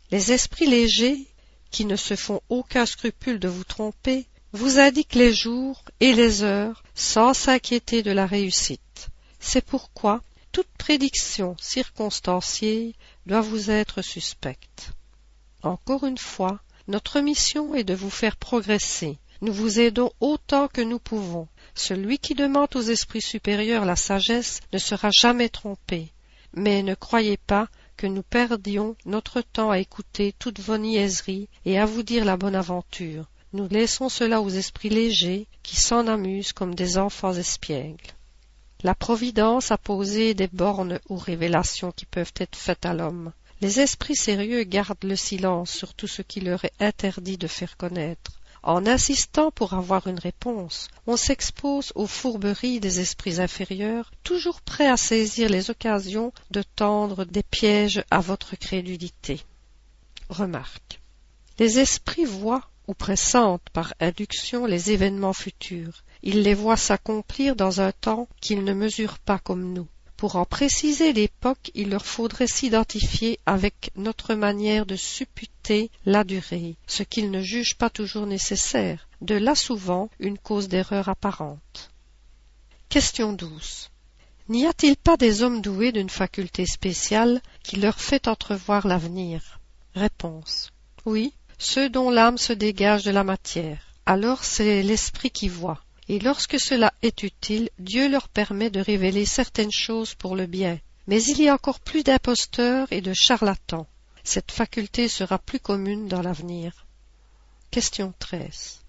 Les 0.10 0.32
esprits 0.32 0.66
légers, 0.66 1.28
qui 1.70 1.86
ne 1.86 1.96
se 1.96 2.16
font 2.16 2.42
aucun 2.50 2.88
scrupule 2.88 3.38
de 3.38 3.48
vous 3.48 3.64
tromper, 3.64 4.26
vous 4.52 4.80
indique 4.80 5.14
les 5.14 5.32
jours 5.32 5.84
et 6.00 6.14
les 6.14 6.42
heures 6.42 6.82
sans 6.96 7.36
s'inquiéter 7.36 8.02
de 8.02 8.10
la 8.10 8.26
réussite. 8.26 9.10
C'est 9.40 9.64
pourquoi 9.64 10.24
toute 10.52 10.74
prédiction 10.80 11.56
circonstanciée 11.60 12.96
doit 13.28 13.42
vous 13.42 13.70
être 13.70 14.02
suspecte. 14.02 14.94
Encore 15.62 16.06
une 16.06 16.18
fois, 16.18 16.60
notre 16.88 17.20
mission 17.20 17.74
est 17.74 17.84
de 17.84 17.94
vous 17.94 18.10
faire 18.10 18.38
progresser. 18.38 19.18
Nous 19.42 19.54
vous 19.54 19.80
aidons 19.80 20.12
autant 20.20 20.68
que 20.68 20.82
nous 20.82 21.00
pouvons. 21.00 21.48
Celui 21.74 22.20
qui 22.20 22.36
demande 22.36 22.76
aux 22.76 22.82
esprits 22.82 23.22
supérieurs 23.22 23.86
la 23.86 23.96
sagesse 23.96 24.60
ne 24.72 24.78
sera 24.78 25.10
jamais 25.12 25.50
trompé. 25.50 26.12
Mais 26.54 26.84
ne 26.84 26.96
croyez 26.96 27.38
pas 27.38 27.68
que 27.98 28.08
nous 28.08 28.24
perdions 28.24 28.96
notre 29.06 29.42
temps 29.42 29.72
à 29.72 29.80
écouter 29.80 30.34
toutes 30.38 30.60
vos 30.60 30.78
niaiseries 30.78 31.50
et 31.66 31.80
à 31.80 31.86
vous 31.86 32.04
dire 32.04 32.24
la 32.24 32.38
bonne 32.38 32.56
aventure. 32.56 33.26
Nous 33.54 33.68
laissons 33.68 34.10
cela 34.10 34.42
aux 34.42 34.50
esprits 34.50 34.90
légers 34.90 35.48
qui 35.64 35.78
s'en 35.78 36.08
amusent 36.08 36.54
comme 36.54 36.76
des 36.76 36.98
enfants 36.98 37.34
espiègles. 37.34 38.12
La 38.84 38.94
Providence 38.94 39.72
a 39.72 39.78
posé 39.78 40.34
des 40.34 40.48
bornes 40.48 41.00
aux 41.10 41.18
révélations 41.18 41.92
qui 41.92 42.06
peuvent 42.06 42.34
être 42.38 42.56
faites 42.56 42.86
à 42.86 42.94
l'homme. 42.94 43.32
Les 43.62 43.80
esprits 43.80 44.16
sérieux 44.16 44.64
gardent 44.64 45.04
le 45.04 45.16
silence 45.16 45.72
sur 45.72 45.94
tout 45.94 46.08
ce 46.08 46.22
qui 46.22 46.42
leur 46.42 46.66
est 46.66 46.74
interdit 46.80 47.38
de 47.38 47.48
faire 47.48 47.78
connaître. 47.78 48.40
En 48.64 48.88
insistant 48.88 49.52
pour 49.52 49.74
avoir 49.74 50.08
une 50.08 50.20
réponse, 50.20 50.88
on 51.06 51.18
s'expose 51.18 51.92
aux 51.94 52.08
fourberies 52.08 52.80
des 52.80 53.00
esprits 53.00 53.40
inférieurs, 53.40 54.12
toujours 54.24 54.62
prêts 54.62 54.90
à 54.90 54.98
saisir 54.98 55.50
les 55.50 55.70
occasions 55.70 56.34
de 56.50 56.64
tendre 56.64 57.26
des 57.26 57.44
pièges 57.44 58.04
à 58.10 58.22
votre 58.22 58.56
crédulité. 58.56 59.42
Remarque. 60.30 61.00
Les 61.60 61.80
esprits 61.80 62.26
voient 62.26 62.68
ou 62.88 62.94
pressentent 62.94 63.70
par 63.72 63.94
induction 64.00 64.66
les 64.66 64.92
événements 64.92 65.34
futurs. 65.34 66.04
Ils 66.24 66.42
les 66.42 66.54
voient 66.56 66.76
s'accomplir 66.76 67.56
dans 67.56 67.82
un 67.82 67.92
temps 67.92 68.28
qu'ils 68.42 68.64
ne 68.64 68.74
mesurent 68.74 69.20
pas 69.20 69.40
comme 69.40 69.74
nous. 69.74 69.88
Pour 70.18 70.38
en 70.38 70.46
préciser 70.46 71.12
l'époque, 71.12 71.72
il 71.74 71.90
leur 71.90 72.06
faudrait 72.06 72.48
s'identifier 72.48 73.40
avec 73.46 73.92
notre 73.96 74.34
manière 74.34 74.86
de 74.86 74.96
supputer 74.96 75.92
la 76.06 76.24
durée, 76.24 76.78
ce 76.88 77.04
qu'ils 77.04 77.32
ne 77.32 77.42
jugent 77.42 77.76
pas 77.76 77.90
toujours 77.90 78.26
nécessaire, 78.26 79.10
de 79.22 79.36
là 79.36 79.56
souvent 79.56 80.10
une 80.20 80.38
cause 80.38 80.70
d'erreur 80.70 81.10
apparente. 81.10 81.92
Question 82.88 83.34
12. 83.34 83.90
N'y 84.48 84.66
a-t-il 84.66 84.96
pas 84.96 85.18
des 85.18 85.42
hommes 85.42 85.62
doués 85.62 85.92
d'une 85.92 86.10
faculté 86.10 86.66
spéciale 86.66 87.42
qui 87.64 87.76
leur 87.76 88.00
fait 88.00 88.28
entrevoir 88.28 88.88
l'avenir? 88.88 89.60
Réponse. 89.96 90.72
Oui, 91.06 91.34
ceux 91.58 91.90
dont 91.90 92.10
l'âme 92.10 92.38
se 92.38 92.54
dégage 92.54 93.04
de 93.04 93.12
la 93.12 93.24
matière. 93.24 93.94
Alors 94.06 94.44
c'est 94.44 94.84
l'esprit 94.84 95.32
qui 95.32 95.50
voit. 95.50 95.85
Et 96.08 96.20
lorsque 96.20 96.60
cela 96.60 96.94
est 97.02 97.24
utile, 97.24 97.70
Dieu 97.80 98.08
leur 98.10 98.30
permet 98.30 98.70
de 98.70 98.80
révéler 98.80 99.26
certaines 99.26 99.72
choses 99.72 100.14
pour 100.14 100.36
le 100.36 100.46
bien. 100.46 100.80
Mais 101.08 101.22
il 101.24 101.42
y 101.42 101.50
a 101.50 101.54
encore 101.54 101.80
plus 101.80 102.04
d'imposteurs 102.04 102.88
et 102.92 103.02
de 103.02 103.14
charlatans. 103.14 103.88
Cette 104.24 104.52
faculté 104.52 105.08
sera 105.08 105.38
plus 105.40 105.60
commune 105.60 106.08
dans 106.08 106.22
l'avenir. 106.22 106.86
Question 107.72 108.14
13. 108.20 108.82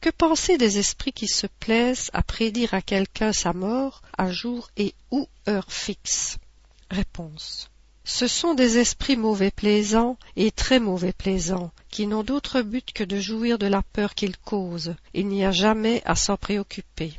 Que 0.00 0.10
penser 0.10 0.58
des 0.58 0.78
esprits 0.78 1.12
qui 1.12 1.26
se 1.26 1.46
plaisent 1.46 2.10
à 2.12 2.22
prédire 2.22 2.72
à 2.72 2.82
quelqu'un 2.82 3.32
sa 3.32 3.52
mort 3.52 4.02
à 4.16 4.30
jour 4.30 4.70
et 4.76 4.94
ou 5.10 5.26
heure 5.48 5.72
fixe? 5.72 6.38
Réponse. 6.90 7.68
Ce 8.10 8.26
sont 8.26 8.54
des 8.54 8.78
esprits 8.78 9.18
mauvais 9.18 9.50
plaisants 9.50 10.16
et 10.34 10.50
très 10.50 10.80
mauvais 10.80 11.12
plaisants, 11.12 11.72
qui 11.90 12.06
n'ont 12.06 12.24
d'autre 12.24 12.62
but 12.62 12.90
que 12.94 13.04
de 13.04 13.20
jouir 13.20 13.58
de 13.58 13.66
la 13.66 13.82
peur 13.82 14.14
qu'ils 14.14 14.38
causent. 14.38 14.96
Il 15.12 15.28
n'y 15.28 15.44
a 15.44 15.52
jamais 15.52 16.00
à 16.06 16.14
s'en 16.14 16.38
préoccuper. 16.38 17.12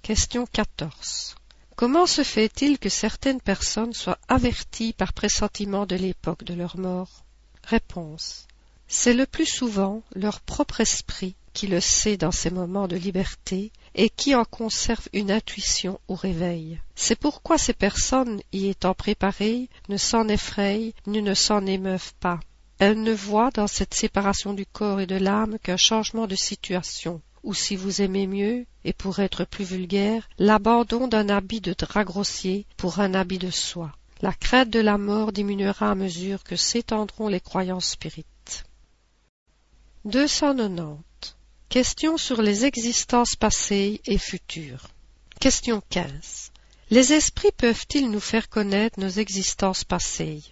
Question 0.00 0.46
14. 0.46 1.36
Comment 1.76 2.06
se 2.06 2.24
fait-il 2.24 2.78
que 2.78 2.88
certaines 2.88 3.42
personnes 3.42 3.92
soient 3.92 4.18
averties 4.26 4.94
par 4.94 5.12
pressentiment 5.12 5.84
de 5.84 5.96
l'époque 5.96 6.44
de 6.44 6.54
leur 6.54 6.78
mort? 6.78 7.24
Réponse. 7.64 8.46
C'est 8.88 9.12
le 9.12 9.26
plus 9.26 9.46
souvent 9.46 10.02
leur 10.14 10.40
propre 10.40 10.80
esprit 10.80 11.34
qui 11.52 11.66
le 11.66 11.80
sait 11.80 12.16
dans 12.16 12.32
ces 12.32 12.50
moments 12.50 12.88
de 12.88 12.96
liberté 12.96 13.70
et 13.94 14.08
qui 14.08 14.34
en 14.34 14.44
conserve 14.44 15.08
une 15.12 15.30
intuition 15.30 16.00
au 16.08 16.14
réveil. 16.14 16.80
C'est 16.94 17.18
pourquoi 17.18 17.58
ces 17.58 17.72
personnes, 17.72 18.40
y 18.52 18.68
étant 18.68 18.94
préparées, 18.94 19.68
ne 19.88 19.96
s'en 19.96 20.28
effrayent 20.28 20.94
ni 21.06 21.22
ne 21.22 21.34
s'en 21.34 21.66
émeuvent 21.66 22.14
pas. 22.20 22.40
Elles 22.78 23.02
ne 23.02 23.12
voient 23.12 23.50
dans 23.50 23.66
cette 23.66 23.94
séparation 23.94 24.54
du 24.54 24.66
corps 24.66 25.00
et 25.00 25.06
de 25.06 25.16
l'âme 25.16 25.58
qu'un 25.62 25.76
changement 25.76 26.26
de 26.26 26.34
situation, 26.34 27.20
ou 27.42 27.54
si 27.54 27.76
vous 27.76 28.02
aimez 28.02 28.26
mieux, 28.26 28.66
et 28.84 28.92
pour 28.92 29.20
être 29.20 29.44
plus 29.44 29.64
vulgaire, 29.64 30.28
l'abandon 30.38 31.06
d'un 31.06 31.28
habit 31.28 31.60
de 31.60 31.74
drap 31.78 32.04
grossier 32.04 32.66
pour 32.76 32.98
un 32.98 33.14
habit 33.14 33.38
de 33.38 33.50
soie. 33.50 33.92
La 34.20 34.32
crainte 34.32 34.70
de 34.70 34.80
la 34.80 34.98
mort 34.98 35.32
diminuera 35.32 35.90
à 35.90 35.94
mesure 35.94 36.44
que 36.44 36.56
s'étendront 36.56 37.28
les 37.28 37.40
croyances 37.40 37.90
spirites. 37.90 38.64
290. 40.04 40.98
Question 41.72 42.18
sur 42.18 42.42
les 42.42 42.66
existences 42.66 43.34
passées 43.34 44.02
et 44.04 44.18
futures. 44.18 44.88
Question 45.40 45.82
15. 45.88 46.52
Les 46.90 47.14
esprits 47.14 47.50
peuvent-ils 47.56 48.10
nous 48.10 48.20
faire 48.20 48.50
connaître 48.50 49.00
nos 49.00 49.08
existences 49.08 49.82
passées? 49.82 50.42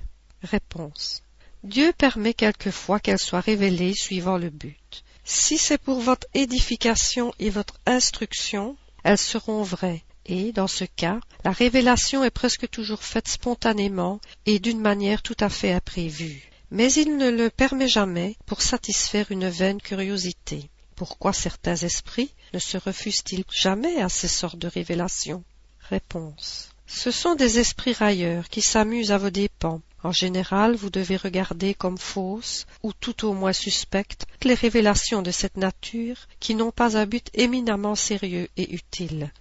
Réponse. 0.43 1.23
Dieu 1.63 1.93
permet 1.93 2.33
quelquefois 2.33 3.01
qu'elles 3.01 3.19
soient 3.19 3.41
révélées 3.41 3.93
suivant 3.93 4.39
le 4.39 4.49
but. 4.49 5.05
Si 5.23 5.59
c'est 5.59 5.77
pour 5.77 6.01
votre 6.01 6.27
édification 6.33 7.35
et 7.39 7.51
votre 7.51 7.75
instruction, 7.85 8.79
elles 9.05 9.19
seront 9.19 9.63
vraies, 9.63 10.03
et, 10.25 10.53
dans 10.53 10.69
ce 10.69 10.85
cas, 10.85 11.21
la 11.45 11.53
révélation 11.53 12.25
est 12.25 12.31
presque 12.31 12.67
toujours 12.71 13.03
faite 13.03 13.29
spontanément 13.29 14.23
et 14.47 14.59
d'une 14.59 14.81
manière 14.81 15.21
tout 15.21 15.37
à 15.41 15.51
fait 15.51 15.75
imprévue. 15.75 16.51
Mais 16.71 16.91
il 16.91 17.19
ne 17.19 17.29
le 17.29 17.51
permet 17.51 17.89
jamais 17.89 18.37
pour 18.47 18.63
satisfaire 18.63 19.31
une 19.31 19.51
vaine 19.51 19.83
curiosité. 19.83 20.71
Pourquoi 21.01 21.33
certains 21.33 21.77
esprits 21.77 22.35
ne 22.53 22.59
se 22.59 22.77
refusent-ils 22.77 23.45
jamais 23.51 24.03
à 24.03 24.11
ces 24.11 24.29
sortes 24.29 24.59
de 24.59 24.69
révélations? 24.69 25.43
Réponse. 25.89 26.69
Ce 26.87 27.11
sont 27.11 27.35
des 27.35 27.59
esprits 27.59 27.95
railleurs 27.95 28.51
qui 28.51 28.61
s'amusent 28.61 29.11
à 29.11 29.17
vos 29.17 29.31
dépens. 29.31 29.81
En 30.03 30.13
général, 30.13 30.77
vous 30.77 30.91
devez 30.91 31.17
regarder 31.17 31.73
comme 31.73 31.97
fausses, 31.97 32.67
ou 32.83 32.93
tout 32.93 33.25
au 33.25 33.33
moins 33.33 33.55
suspectes, 33.55 34.27
les 34.43 34.53
révélations 34.53 35.23
de 35.23 35.31
cette 35.31 35.57
nature 35.57 36.29
qui 36.39 36.55
n'ont 36.55 36.71
pas 36.71 36.99
un 36.99 37.07
but 37.07 37.31
éminemment 37.33 37.95
sérieux 37.95 38.51
et 38.59 38.75
utile. 38.75 39.33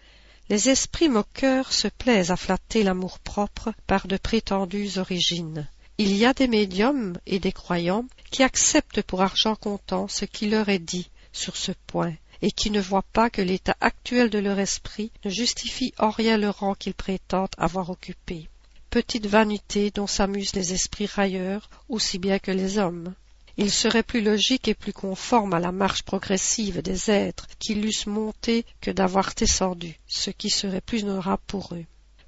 Les 0.48 0.70
esprits 0.70 1.10
moqueurs 1.10 1.74
se 1.74 1.90
plaisent 1.90 2.32
à 2.32 2.38
flatter 2.38 2.84
l'amour-propre 2.84 3.74
par 3.86 4.08
de 4.08 4.16
prétendues 4.16 4.98
origines. 4.98 5.68
Il 5.98 6.16
y 6.16 6.26
a 6.26 6.34
des 6.34 6.48
médiums 6.48 7.18
et 7.26 7.40
des 7.40 7.52
croyants 7.52 8.06
qui 8.32 8.44
acceptent 8.44 9.02
pour 9.02 9.22
argent 9.22 9.56
comptant 9.56 10.08
ce 10.08 10.24
qui 10.24 10.48
leur 10.48 10.70
est 10.70 10.80
dit, 10.80 11.10
sur 11.32 11.56
ce 11.56 11.72
point, 11.88 12.14
et 12.42 12.52
qui 12.52 12.72
ne 12.72 12.82
voient 12.82 13.06
pas 13.14 13.30
que 13.30 13.42
l'état 13.42 13.76
actuel 13.82 14.30
de 14.30 14.40
leur 14.40 14.60
esprit 14.60 15.12
ne 15.26 15.30
justifie 15.30 15.94
en 15.98 16.10
rien 16.10 16.38
le 16.38 16.50
rang 16.50 16.76
qu'ils 16.76 16.94
prétendent 16.94 17.50
avoir 17.58 17.90
occupé. 17.90 18.50
Petite 18.90 19.28
vanité 19.28 19.92
dont 19.92 20.08
s'amusent 20.08 20.56
les 20.56 20.74
esprits 20.74 21.06
railleurs 21.06 21.70
aussi 21.90 22.18
bien 22.18 22.40
que 22.40 22.52
les 22.52 22.78
hommes. 22.78 23.14
Il 23.58 23.72
serait 23.72 24.04
plus 24.04 24.22
logique 24.22 24.68
et 24.68 24.74
plus 24.74 24.94
conforme 24.94 25.54
à 25.54 25.60
la 25.60 25.72
marche 25.72 26.04
progressive 26.04 26.82
des 26.82 27.12
êtres 27.12 27.46
qu'ils 27.60 27.82
l'eussent 27.82 28.08
monté 28.08 28.66
que 28.80 28.90
d'avoir 28.90 29.34
descendu, 29.36 30.00
ce 30.08 30.30
qui 30.30 30.50
serait 30.50 30.82
plus 30.82 31.04
honorable 31.04 31.44
pour 31.46 31.76
eux. 31.76 31.86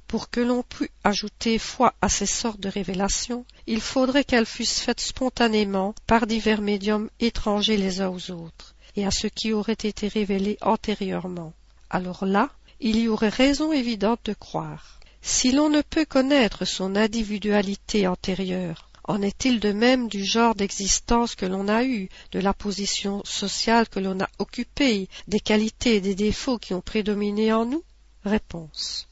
Pour 0.08 0.30
que 0.30 0.42
l'on 0.42 0.62
pût 0.62 0.92
ajouter 1.06 1.58
foi 1.58 1.94
à 2.02 2.10
ces 2.10 2.26
sortes 2.26 2.60
de 2.60 2.68
révélations, 2.68 3.46
il 3.66 3.80
faudrait 3.80 4.26
qu'elles 4.26 4.46
fussent 4.46 4.82
faites 4.82 5.00
spontanément 5.00 5.96
par 6.06 6.28
divers 6.28 6.62
médiums 6.62 7.10
étrangers 7.22 7.78
les 7.78 8.02
uns 8.02 8.10
aux 8.10 8.30
autres, 8.32 8.71
et 8.96 9.06
à 9.06 9.12
ce 9.12 9.28
qui 9.28 9.54
aurait 9.54 9.74
été 9.74 10.08
révélé 10.08 10.58
antérieurement. 10.62 11.54
Alors 11.90 12.26
là, 12.26 12.50
il 12.80 12.98
y 12.98 13.08
aurait 13.08 13.30
raison 13.30 13.72
évidente 13.72 14.22
de 14.26 14.34
croire. 14.34 15.00
Si 15.22 15.52
l'on 15.52 15.70
ne 15.70 15.82
peut 15.82 16.06
connaître 16.06 16.66
son 16.66 16.96
individualité 16.96 18.08
antérieure, 18.08 18.90
en 19.04 19.22
est-il 19.22 19.60
de 19.60 19.72
même 19.72 20.08
du 20.08 20.24
genre 20.24 20.56
d'existence 20.56 21.36
que 21.36 21.46
l'on 21.46 21.68
a 21.68 21.84
eu, 21.84 22.10
de 22.32 22.40
la 22.40 22.54
position 22.54 23.22
sociale 23.26 23.90
que 23.90 24.00
l'on 24.00 24.20
a 24.20 24.30
occupée, 24.40 25.10
des 25.28 25.40
qualités 25.40 25.98
et 25.98 26.02
des 26.02 26.16
défauts 26.16 26.58
qui 26.58 26.74
ont 26.74 26.82
prédominé 26.82 27.52
en 27.52 27.66
nous? 27.66 27.84
Réponse. 28.24 29.08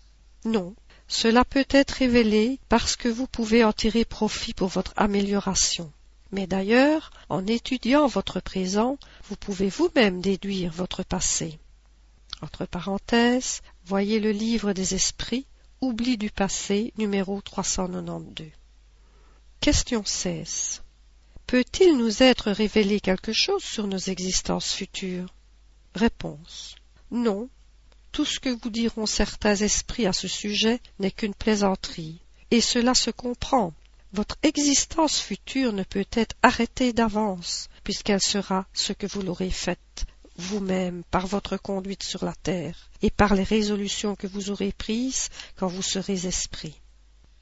Non. 0.46 0.76
Cela 1.08 1.44
peut 1.44 1.66
être 1.70 1.92
révélé 1.92 2.60
parce 2.70 2.96
que 2.96 3.10
vous 3.10 3.28
pouvez 3.28 3.64
en 3.64 3.74
tirer 3.74 4.06
profit 4.06 4.54
pour 4.54 4.68
votre 4.68 4.94
amélioration. 4.96 5.92
Mais 6.32 6.48
d'ailleurs, 6.48 7.12
en 7.30 7.46
étudiant 7.48 8.08
votre 8.08 8.40
présent, 8.40 8.98
vous 9.30 9.36
pouvez 9.36 9.70
vous-même 9.70 10.22
déduire 10.22 10.72
votre 10.72 11.04
passé. 11.04 11.60
Entre 12.42 12.66
parenthèses, 12.66 13.62
voyez 13.86 14.20
le 14.20 14.32
livre 14.32 14.74
des 14.74 14.94
esprits, 14.96 15.46
Oubli 15.82 16.18
du 16.18 16.30
passé, 16.30 16.94
numéro 16.98 17.42
392. 17.42 18.48
Question 19.62 20.04
16. 20.06 20.84
Peut-il 21.48 21.98
nous 21.98 22.22
être 22.22 22.52
révélé 22.52 23.00
quelque 23.00 23.34
chose 23.34 23.64
sur 23.64 23.88
nos 23.88 23.98
existences 23.98 24.74
futures? 24.74 25.34
Réponse. 25.96 26.76
Non. 27.12 27.50
Tout 28.12 28.26
ce 28.26 28.40
que 28.40 28.50
vous 28.50 28.70
diront 28.70 29.06
certains 29.06 29.56
esprits 29.56 30.06
à 30.06 30.14
ce 30.14 30.28
sujet 30.28 30.80
n'est 31.00 31.12
qu'une 31.12 31.34
plaisanterie, 31.34 32.22
et 32.52 32.62
cela 32.62 32.94
se 32.94 33.10
comprend 33.10 33.74
votre 34.14 34.38
existence 34.44 35.20
future 35.20 35.74
ne 35.74 35.84
peut 35.84 36.06
être 36.12 36.36
arrêtée 36.42 36.94
d'avance, 36.94 37.70
puisqu'elle 37.84 38.22
sera 38.22 38.66
ce 38.74 38.94
que 38.94 39.08
vous 39.08 39.22
l'aurez 39.22 39.52
faite 39.52 40.06
vous-même 40.40 41.04
par 41.12 41.28
votre 41.28 41.58
conduite 41.58 42.04
sur 42.04 42.24
la 42.24 42.34
terre, 42.34 42.90
et 43.02 43.12
par 43.12 43.36
les 43.36 43.44
résolutions 43.44 44.16
que 44.16 44.28
vous 44.28 44.50
aurez 44.50 44.72
prises 44.72 45.30
quand 45.58 45.68
vous 45.68 45.82
serez 45.82 46.26
esprit. 46.26 46.80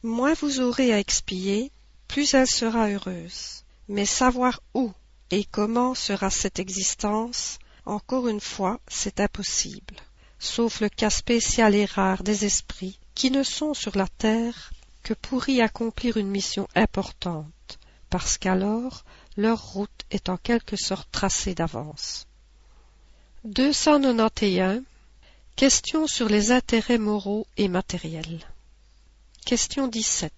Moins 0.04 0.34
vous 0.34 0.60
aurez 0.62 0.94
à 0.94 1.00
expier, 1.00 1.72
plus 2.08 2.34
elle 2.34 2.48
sera 2.48 2.90
heureuse. 2.90 3.64
Mais 3.88 4.06
savoir 4.06 4.62
où 4.74 4.92
et 5.32 5.46
comment 5.46 5.96
sera 5.96 6.30
cette 6.30 6.60
existence, 6.60 7.60
encore 7.86 8.28
une 8.28 8.42
fois, 8.42 8.80
c'est 8.88 9.20
impossible, 9.20 9.96
sauf 10.40 10.82
le 10.82 10.90
cas 10.90 11.10
spécial 11.10 11.76
et 11.76 11.86
rare 11.86 12.24
des 12.24 12.46
esprits 12.46 13.00
qui 13.16 13.32
ne 13.32 13.44
sont 13.44 13.74
sur 13.74 13.98
la 13.98 14.08
terre 14.08 14.72
que 15.08 15.14
pour 15.14 15.48
y 15.48 15.62
accomplir 15.62 16.18
une 16.18 16.28
mission 16.28 16.68
importante, 16.76 17.80
parce 18.10 18.38
qu'alors 18.38 19.06
leur 19.38 19.64
route 19.72 20.02
est 20.12 20.28
en 20.28 20.36
quelque 20.36 20.76
sorte 20.76 21.10
tracée 21.14 21.56
d'avance. 21.56 22.28
291. 23.46 24.84
Question 25.56 26.08
sur 26.08 26.28
les 26.28 26.52
intérêts 26.52 26.98
moraux 26.98 27.48
et 27.56 27.70
matériels. 27.70 28.46
Question 29.46 29.88
17. 29.88 30.34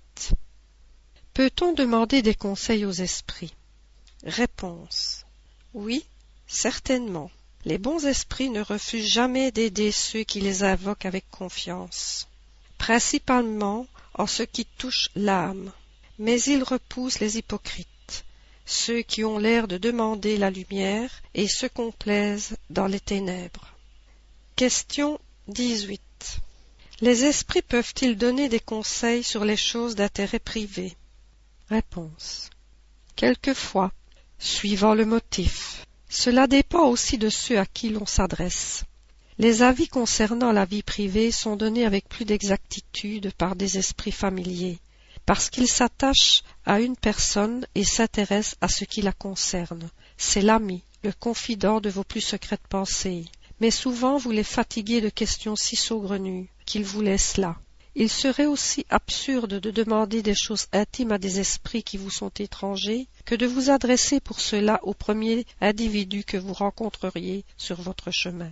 Peut-on 1.34 1.74
demander 1.74 2.22
des 2.22 2.36
conseils 2.36 2.86
aux 2.86 2.92
esprits? 2.92 3.56
Réponse. 4.24 5.26
Oui, 5.74 6.06
certainement. 6.46 7.32
Les 7.66 7.80
bons 7.80 8.06
esprits 8.06 8.52
ne 8.52 8.62
refusent 8.62 9.12
jamais 9.12 9.52
d'aider 9.52 9.92
ceux 9.92 10.22
qui 10.24 10.42
les 10.42 10.62
invoquent 10.64 11.08
avec 11.08 11.28
confiance, 11.32 12.28
principalement 12.78 13.88
en 14.20 14.28
ce 14.28 14.44
qui 14.44 14.66
touche 14.66 15.10
l'âme. 15.16 15.72
Mais 16.20 16.40
il 16.42 16.62
repousse 16.62 17.20
les 17.22 17.38
hypocrites, 17.38 18.26
ceux 18.66 19.02
qui 19.02 19.24
ont 19.24 19.40
l'air 19.40 19.68
de 19.68 19.78
demander 19.78 20.38
la 20.38 20.52
lumière 20.52 21.10
et 21.34 21.48
se 21.48 21.66
complaisent 21.66 22.58
dans 22.70 22.88
les 22.88 23.00
ténèbres. 23.00 23.74
Question 24.58 25.20
18. 25.48 26.02
Les 27.00 27.24
esprits 27.24 27.62
peuvent-ils 27.62 28.18
donner 28.18 28.50
des 28.50 28.60
conseils 28.60 29.24
sur 29.24 29.46
les 29.46 29.56
choses 29.56 29.96
d'intérêt 29.96 30.40
privé? 30.40 30.98
Réponse. 31.70 32.50
Quelquefois, 33.16 33.94
suivant 34.38 34.96
le 34.96 35.06
motif. 35.06 35.86
Cela 36.10 36.48
dépend 36.48 36.90
aussi 36.90 37.18
de 37.18 37.30
ceux 37.30 37.58
à 37.58 37.66
qui 37.66 37.88
l'on 37.88 38.06
s'adresse. 38.06 38.84
Les 39.42 39.62
avis 39.62 39.88
concernant 39.88 40.52
la 40.52 40.66
vie 40.66 40.84
privée 40.84 41.32
sont 41.32 41.56
donnés 41.56 41.86
avec 41.86 42.10
plus 42.10 42.26
d'exactitude 42.26 43.32
par 43.38 43.56
des 43.56 43.78
esprits 43.78 44.12
familiers, 44.12 44.80
parce 45.26 45.50
qu'ils 45.50 45.70
s'attachent 45.70 46.44
à 46.66 46.82
une 46.82 46.98
personne 46.98 47.66
et 47.74 47.86
s'intéressent 47.86 48.58
à 48.60 48.68
ce 48.68 48.84
qui 48.84 49.02
la 49.02 49.14
concerne. 49.14 49.90
C'est 50.18 50.42
l'ami, 50.42 50.84
le 51.06 51.14
confident 51.14 51.80
de 51.80 51.90
vos 51.90 52.04
plus 52.04 52.20
secrètes 52.20 52.68
pensées. 52.68 53.24
Mais 53.62 53.72
souvent 53.72 54.18
vous 54.18 54.32
les 54.32 54.44
fatiguez 54.44 55.00
de 55.00 55.08
questions 55.08 55.56
si 55.56 55.78
saugrenues 55.78 56.50
qu'ils 56.66 56.84
vous 56.84 57.02
laissent 57.02 57.38
là. 57.38 57.56
il 57.96 58.10
serait 58.10 58.46
aussi 58.46 58.86
absurde 58.90 59.62
de 59.62 59.72
demander 59.72 60.22
des 60.22 60.36
choses 60.36 60.68
intimes 60.74 61.14
à 61.14 61.18
des 61.18 61.40
esprits 61.40 61.84
qui 61.84 61.96
vous 61.96 62.12
sont 62.12 62.32
étrangers 62.40 63.08
que 63.24 63.36
de 63.36 63.46
vous 63.46 63.70
adresser 63.70 64.20
pour 64.20 64.42
cela 64.42 64.82
au 64.84 64.94
premier 64.94 65.46
individu 65.62 66.26
que 66.26 66.36
vous 66.36 66.54
rencontreriez 66.54 67.46
sur 67.56 67.82
votre 67.82 68.12
chemin. 68.12 68.52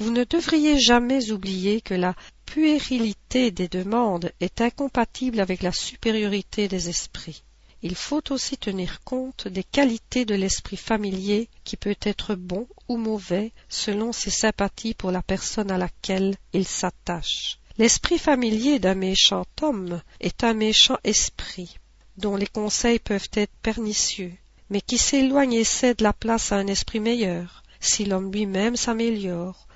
Vous 0.00 0.10
ne 0.10 0.24
devriez 0.24 0.78
jamais 0.80 1.30
oublier 1.30 1.80
que 1.80 1.94
la 1.94 2.16
puérilité 2.46 3.50
des 3.50 3.68
demandes 3.68 4.32
est 4.40 4.60
incompatible 4.60 5.40
avec 5.40 5.62
la 5.62 5.72
supériorité 5.72 6.66
des 6.66 6.88
esprits. 6.88 7.44
Il 7.82 7.94
faut 7.94 8.32
aussi 8.32 8.56
tenir 8.56 9.02
compte 9.04 9.46
des 9.46 9.62
qualités 9.62 10.24
de 10.24 10.34
l'esprit 10.34 10.78
familier 10.78 11.48
qui 11.64 11.76
peut 11.76 11.96
être 12.02 12.34
bon 12.34 12.66
ou 12.88 12.96
mauvais 12.96 13.52
selon 13.68 14.12
ses 14.12 14.30
sympathies 14.30 14.94
pour 14.94 15.10
la 15.10 15.22
personne 15.22 15.70
à 15.70 15.78
laquelle 15.78 16.34
il 16.52 16.66
s'attache. 16.66 17.58
L'esprit 17.76 18.18
familier 18.18 18.78
d'un 18.78 18.94
méchant 18.94 19.44
homme 19.60 20.00
est 20.20 20.44
un 20.44 20.54
méchant 20.54 20.96
esprit, 21.04 21.76
dont 22.16 22.36
les 22.36 22.46
conseils 22.46 23.00
peuvent 23.00 23.30
être 23.34 23.52
pernicieux, 23.62 24.32
mais 24.70 24.80
qui 24.80 24.96
s'éloigne 24.96 25.54
et 25.54 25.64
cède 25.64 26.00
la 26.00 26.12
place 26.12 26.52
à 26.52 26.56
un 26.56 26.66
esprit 26.66 27.00
meilleur, 27.00 27.62
si 27.80 28.04
l'homme 28.06 28.32
lui-même 28.32 28.76
s'améliore, 28.76 29.66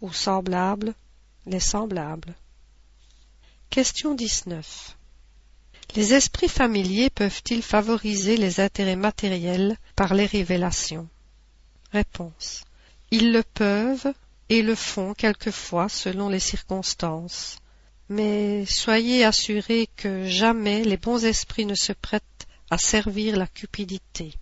ou 0.00 0.12
semblable, 0.12 0.94
les 1.46 1.60
semblables. 1.60 2.34
Question 3.70 4.14
19. 4.14 4.96
Les 5.96 6.14
esprits 6.14 6.48
familiers 6.48 7.10
peuvent-ils 7.10 7.62
favoriser 7.62 8.36
les 8.36 8.60
intérêts 8.60 8.96
matériels 8.96 9.76
par 9.96 10.14
les 10.14 10.26
révélations? 10.26 11.08
Réponse. 11.92 12.64
Ils 13.10 13.32
le 13.32 13.42
peuvent 13.42 14.12
et 14.48 14.62
le 14.62 14.74
font 14.74 15.14
quelquefois 15.14 15.88
selon 15.88 16.28
les 16.28 16.40
circonstances. 16.40 17.58
Mais 18.08 18.66
soyez 18.66 19.24
assurés 19.24 19.88
que 19.96 20.26
jamais 20.26 20.84
les 20.84 20.96
bons 20.96 21.24
esprits 21.24 21.66
ne 21.66 21.74
se 21.74 21.92
prêtent 21.92 22.46
à 22.70 22.78
servir 22.78 23.36
la 23.36 23.46
cupidité. 23.46 24.34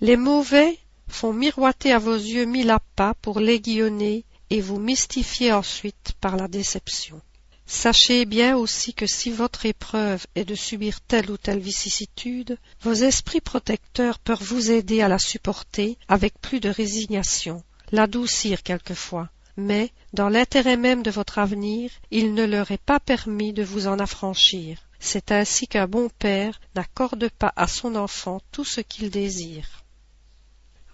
Les 0.00 0.16
mauvais 0.16 0.78
font 1.08 1.32
miroiter 1.32 1.92
à 1.92 1.98
vos 1.98 2.14
yeux 2.14 2.44
mille 2.44 2.70
appâts 2.70 3.14
pour 3.20 3.40
l'aiguillonner 3.40 4.24
et 4.50 4.60
vous 4.60 4.78
mystifier 4.78 5.52
ensuite 5.52 6.12
par 6.20 6.36
la 6.36 6.48
déception. 6.48 7.20
Sachez 7.66 8.24
bien 8.24 8.56
aussi 8.56 8.94
que 8.94 9.06
si 9.06 9.30
votre 9.30 9.66
épreuve 9.66 10.26
est 10.34 10.46
de 10.46 10.54
subir 10.54 11.02
telle 11.02 11.30
ou 11.30 11.36
telle 11.36 11.58
vicissitude, 11.58 12.56
vos 12.80 12.94
esprits 12.94 13.42
protecteurs 13.42 14.18
peuvent 14.18 14.42
vous 14.42 14.70
aider 14.70 15.02
à 15.02 15.08
la 15.08 15.18
supporter 15.18 15.98
avec 16.08 16.40
plus 16.40 16.60
de 16.60 16.70
résignation, 16.70 17.62
l'adoucir 17.92 18.62
quelquefois, 18.62 19.28
mais, 19.58 19.92
dans 20.14 20.30
l'intérêt 20.30 20.78
même 20.78 21.02
de 21.02 21.10
votre 21.10 21.38
avenir, 21.38 21.90
il 22.10 22.32
ne 22.32 22.44
leur 22.44 22.70
est 22.70 22.82
pas 22.82 23.00
permis 23.00 23.52
de 23.52 23.62
vous 23.62 23.86
en 23.86 23.98
affranchir. 23.98 24.78
C'est 24.98 25.30
ainsi 25.30 25.68
qu'un 25.68 25.86
bon 25.86 26.08
père 26.18 26.60
n'accorde 26.74 27.28
pas 27.28 27.52
à 27.54 27.66
son 27.66 27.96
enfant 27.96 28.40
tout 28.50 28.64
ce 28.64 28.80
qu'il 28.80 29.10
désire. 29.10 29.84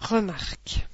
Remarque. 0.01 0.87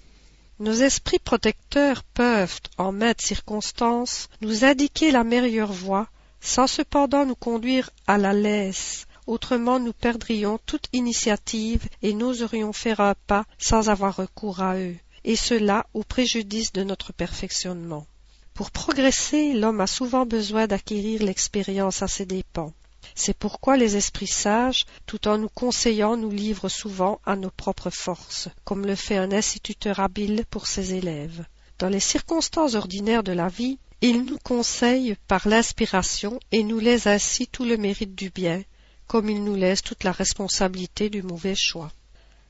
Nos 0.60 0.82
esprits 0.82 1.18
protecteurs 1.18 2.02
peuvent, 2.02 2.60
en 2.76 2.92
maintes 2.92 3.22
circonstances, 3.22 4.28
nous 4.42 4.62
indiquer 4.62 5.10
la 5.10 5.24
meilleure 5.24 5.72
voie, 5.72 6.06
sans 6.42 6.66
cependant 6.66 7.24
nous 7.24 7.34
conduire 7.34 7.88
à 8.06 8.18
la 8.18 8.34
laisse, 8.34 9.06
autrement 9.26 9.80
nous 9.80 9.94
perdrions 9.94 10.58
toute 10.66 10.88
initiative 10.92 11.88
et 12.02 12.12
n'oserions 12.12 12.74
faire 12.74 13.00
un 13.00 13.14
pas 13.26 13.46
sans 13.56 13.88
avoir 13.88 14.16
recours 14.16 14.60
à 14.60 14.76
eux, 14.76 14.96
et 15.24 15.34
cela 15.34 15.86
au 15.94 16.04
préjudice 16.04 16.74
de 16.74 16.84
notre 16.84 17.14
perfectionnement. 17.14 18.06
Pour 18.52 18.70
progresser, 18.70 19.54
l'homme 19.54 19.80
a 19.80 19.86
souvent 19.86 20.26
besoin 20.26 20.66
d'acquérir 20.66 21.22
l'expérience 21.22 22.02
à 22.02 22.06
ses 22.06 22.26
dépens. 22.26 22.74
C'est 23.14 23.36
pourquoi 23.36 23.76
les 23.76 23.96
esprits 23.96 24.26
sages, 24.26 24.86
tout 25.06 25.28
en 25.28 25.38
nous 25.38 25.48
conseillant, 25.48 26.16
nous 26.16 26.30
livrent 26.30 26.68
souvent 26.68 27.20
à 27.24 27.36
nos 27.36 27.50
propres 27.50 27.90
forces, 27.90 28.48
comme 28.64 28.86
le 28.86 28.94
fait 28.94 29.16
un 29.16 29.32
instituteur 29.32 30.00
habile 30.00 30.44
pour 30.50 30.66
ses 30.66 30.94
élèves. 30.94 31.44
Dans 31.78 31.88
les 31.88 32.00
circonstances 32.00 32.74
ordinaires 32.74 33.22
de 33.22 33.32
la 33.32 33.48
vie, 33.48 33.78
ils 34.02 34.24
nous 34.24 34.38
conseillent 34.38 35.16
par 35.28 35.46
l'inspiration 35.48 36.40
et 36.52 36.62
nous 36.62 36.78
laissent 36.78 37.06
ainsi 37.06 37.46
tout 37.46 37.64
le 37.64 37.76
mérite 37.76 38.14
du 38.14 38.30
bien, 38.30 38.62
comme 39.06 39.28
ils 39.28 39.44
nous 39.44 39.54
laissent 39.54 39.82
toute 39.82 40.04
la 40.04 40.12
responsabilité 40.12 41.10
du 41.10 41.22
mauvais 41.22 41.54
choix. 41.54 41.90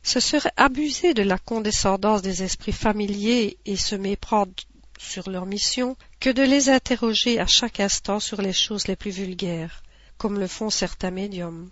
Ce 0.02 0.20
serait 0.20 0.52
abuser 0.56 1.14
de 1.14 1.22
la 1.22 1.38
condescendance 1.38 2.22
des 2.22 2.42
esprits 2.42 2.72
familiers 2.72 3.58
et 3.66 3.76
se 3.76 3.94
méprendre 3.94 4.52
sur 4.98 5.30
leur 5.30 5.46
mission 5.46 5.96
que 6.20 6.30
de 6.30 6.42
les 6.42 6.68
interroger 6.68 7.40
à 7.40 7.46
chaque 7.46 7.80
instant 7.80 8.20
sur 8.20 8.40
les 8.42 8.52
choses 8.52 8.86
les 8.86 8.96
plus 8.96 9.10
vulgaires 9.10 9.82
comme 10.20 10.38
le 10.38 10.46
font 10.46 10.68
certains 10.68 11.10
médiums. 11.10 11.70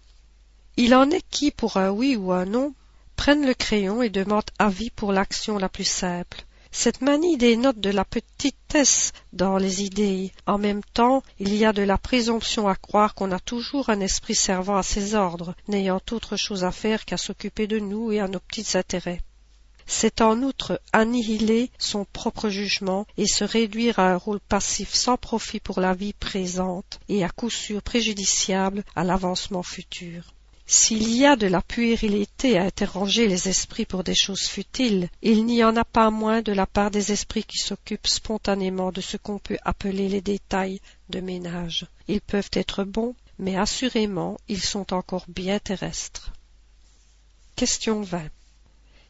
Il 0.78 0.94
en 0.94 1.10
est 1.10 1.24
qui, 1.28 1.50
pour 1.50 1.76
un 1.76 1.90
oui 1.90 2.16
ou 2.16 2.32
un 2.32 2.46
non, 2.46 2.72
prennent 3.14 3.46
le 3.46 3.52
crayon 3.52 4.02
et 4.02 4.08
demandent 4.08 4.50
avis 4.58 4.88
pour 4.88 5.12
l'action 5.12 5.58
la 5.58 5.68
plus 5.68 5.84
simple. 5.84 6.46
Cette 6.70 7.02
manie 7.02 7.36
dénote 7.36 7.78
de 7.78 7.90
la 7.90 8.06
petitesse 8.06 9.12
dans 9.34 9.58
les 9.58 9.82
idées. 9.82 10.32
En 10.46 10.56
même 10.56 10.82
temps, 10.94 11.22
il 11.38 11.54
y 11.54 11.66
a 11.66 11.74
de 11.74 11.82
la 11.82 11.98
présomption 11.98 12.68
à 12.68 12.74
croire 12.74 13.14
qu'on 13.14 13.32
a 13.32 13.38
toujours 13.38 13.90
un 13.90 14.00
esprit 14.00 14.34
servant 14.34 14.78
à 14.78 14.82
ses 14.82 15.14
ordres, 15.14 15.54
n'ayant 15.68 16.00
autre 16.10 16.36
chose 16.38 16.64
à 16.64 16.70
faire 16.70 17.04
qu'à 17.04 17.18
s'occuper 17.18 17.66
de 17.66 17.78
nous 17.78 18.12
et 18.12 18.20
à 18.20 18.28
nos 18.28 18.40
petits 18.40 18.78
intérêts 18.78 19.20
c'est 19.88 20.20
en 20.20 20.42
outre 20.42 20.80
annihiler 20.92 21.70
son 21.78 22.04
propre 22.04 22.50
jugement 22.50 23.06
et 23.16 23.26
se 23.26 23.42
réduire 23.42 23.98
à 23.98 24.12
un 24.12 24.16
rôle 24.16 24.38
passif 24.38 24.92
sans 24.92 25.16
profit 25.16 25.60
pour 25.60 25.80
la 25.80 25.94
vie 25.94 26.12
présente 26.12 27.00
et 27.08 27.24
à 27.24 27.30
coup 27.30 27.50
sûr 27.50 27.82
préjudiciable 27.82 28.84
à 28.94 29.02
l'avancement 29.02 29.62
futur. 29.62 30.34
S'il 30.66 31.16
y 31.16 31.24
a 31.24 31.34
de 31.34 31.46
la 31.46 31.62
puérilité 31.62 32.58
à 32.58 32.64
interroger 32.64 33.26
les 33.26 33.48
esprits 33.48 33.86
pour 33.86 34.04
des 34.04 34.14
choses 34.14 34.46
futiles, 34.46 35.08
il 35.22 35.46
n'y 35.46 35.64
en 35.64 35.74
a 35.76 35.84
pas 35.84 36.10
moins 36.10 36.42
de 36.42 36.52
la 36.52 36.66
part 36.66 36.90
des 36.90 37.10
esprits 37.10 37.44
qui 37.44 37.56
s'occupent 37.56 38.06
spontanément 38.06 38.92
de 38.92 39.00
ce 39.00 39.16
qu'on 39.16 39.38
peut 39.38 39.56
appeler 39.64 40.10
les 40.10 40.20
détails 40.20 40.82
de 41.08 41.20
ménage. 41.20 41.86
Ils 42.06 42.20
peuvent 42.20 42.50
être 42.52 42.84
bons, 42.84 43.14
mais 43.38 43.56
assurément 43.56 44.36
ils 44.48 44.62
sont 44.62 44.92
encore 44.92 45.24
bien 45.28 45.58
terrestres. 45.58 46.34
Question 47.56 48.02
20. 48.02 48.28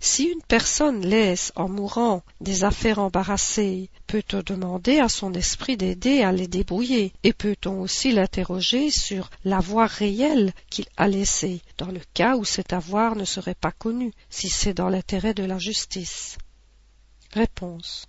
Si 0.00 0.24
une 0.24 0.42
personne 0.42 1.04
laisse 1.04 1.52
en 1.56 1.68
mourant 1.68 2.22
des 2.40 2.62
affaires 2.62 3.00
embarrassées, 3.00 3.90
peut-on 4.06 4.42
demander 4.42 5.00
à 5.00 5.08
son 5.08 5.34
esprit 5.34 5.76
d'aider 5.76 6.22
à 6.22 6.30
les 6.30 6.46
débrouiller 6.46 7.12
et 7.24 7.32
peut-on 7.32 7.80
aussi 7.80 8.12
l'interroger 8.12 8.92
sur 8.92 9.28
l'avoir 9.44 9.90
réel 9.90 10.52
qu'il 10.70 10.86
a 10.96 11.08
laissé, 11.08 11.62
dans 11.78 11.90
le 11.90 12.00
cas 12.14 12.36
où 12.36 12.44
cet 12.44 12.72
avoir 12.72 13.16
ne 13.16 13.24
serait 13.24 13.56
pas 13.56 13.72
connu, 13.72 14.12
si 14.30 14.48
c'est 14.48 14.74
dans 14.74 14.88
l'intérêt 14.88 15.34
de 15.34 15.44
la 15.44 15.58
justice? 15.58 16.38
Réponse. 17.32 18.06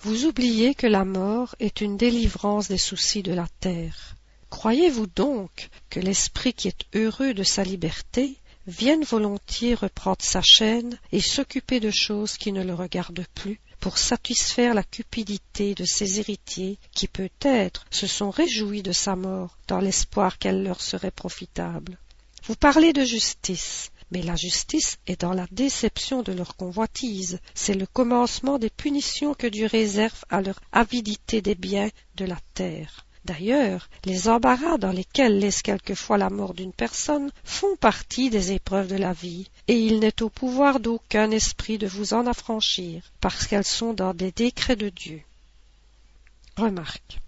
Vous 0.00 0.26
oubliez 0.26 0.74
que 0.74 0.86
la 0.86 1.06
mort 1.06 1.54
est 1.58 1.80
une 1.80 1.96
délivrance 1.96 2.68
des 2.68 2.78
soucis 2.78 3.22
de 3.22 3.32
la 3.32 3.46
terre. 3.60 4.16
Croyez-vous 4.50 5.06
donc 5.06 5.70
que 5.88 5.98
l'esprit 6.00 6.52
qui 6.52 6.68
est 6.68 6.84
heureux 6.94 7.32
de 7.32 7.42
sa 7.42 7.64
liberté 7.64 8.36
vienne 8.66 9.04
volontiers 9.04 9.74
reprendre 9.74 10.22
sa 10.22 10.40
chaîne 10.42 10.98
et 11.12 11.20
s'occuper 11.20 11.80
de 11.80 11.90
choses 11.90 12.36
qui 12.36 12.52
ne 12.52 12.62
le 12.62 12.74
regardent 12.74 13.26
plus, 13.34 13.60
pour 13.80 13.98
satisfaire 13.98 14.72
la 14.72 14.82
cupidité 14.82 15.74
de 15.74 15.84
ses 15.84 16.18
héritiers 16.18 16.78
qui 16.92 17.06
peut-être 17.06 17.84
se 17.90 18.06
sont 18.06 18.30
réjouis 18.30 18.82
de 18.82 18.92
sa 18.92 19.14
mort 19.14 19.58
dans 19.68 19.80
l'espoir 19.80 20.38
qu'elle 20.38 20.62
leur 20.62 20.80
serait 20.80 21.10
profitable. 21.10 21.98
Vous 22.44 22.56
parlez 22.56 22.92
de 22.92 23.04
justice, 23.04 23.90
mais 24.10 24.22
la 24.22 24.36
justice 24.36 24.98
est 25.06 25.20
dans 25.20 25.32
la 25.32 25.46
déception 25.50 26.22
de 26.22 26.32
leur 26.32 26.56
convoitise, 26.56 27.40
c'est 27.54 27.74
le 27.74 27.86
commencement 27.86 28.58
des 28.58 28.70
punitions 28.70 29.34
que 29.34 29.46
Dieu 29.46 29.66
réserve 29.66 30.24
à 30.30 30.40
leur 30.40 30.60
avidité 30.72 31.42
des 31.42 31.54
biens 31.54 31.90
de 32.16 32.24
la 32.24 32.38
terre. 32.54 33.04
D'ailleurs, 33.24 33.88
les 34.04 34.28
embarras 34.28 34.76
dans 34.76 34.92
lesquels 34.92 35.38
laisse 35.38 35.62
quelquefois 35.62 36.18
la 36.18 36.28
mort 36.28 36.52
d'une 36.52 36.72
personne 36.72 37.30
font 37.42 37.74
partie 37.76 38.28
des 38.28 38.52
épreuves 38.52 38.88
de 38.88 38.96
la 38.96 39.14
vie, 39.14 39.48
et 39.66 39.78
il 39.78 40.00
n'est 40.00 40.22
au 40.22 40.28
pouvoir 40.28 40.78
d'aucun 40.78 41.30
esprit 41.30 41.78
de 41.78 41.86
vous 41.86 42.12
en 42.12 42.26
affranchir, 42.26 43.02
parce 43.20 43.46
qu'elles 43.46 43.64
sont 43.64 43.94
dans 43.94 44.12
des 44.12 44.30
décrets 44.30 44.76
de 44.76 44.90
Dieu. 44.90 45.22
Remarque. 46.56 47.18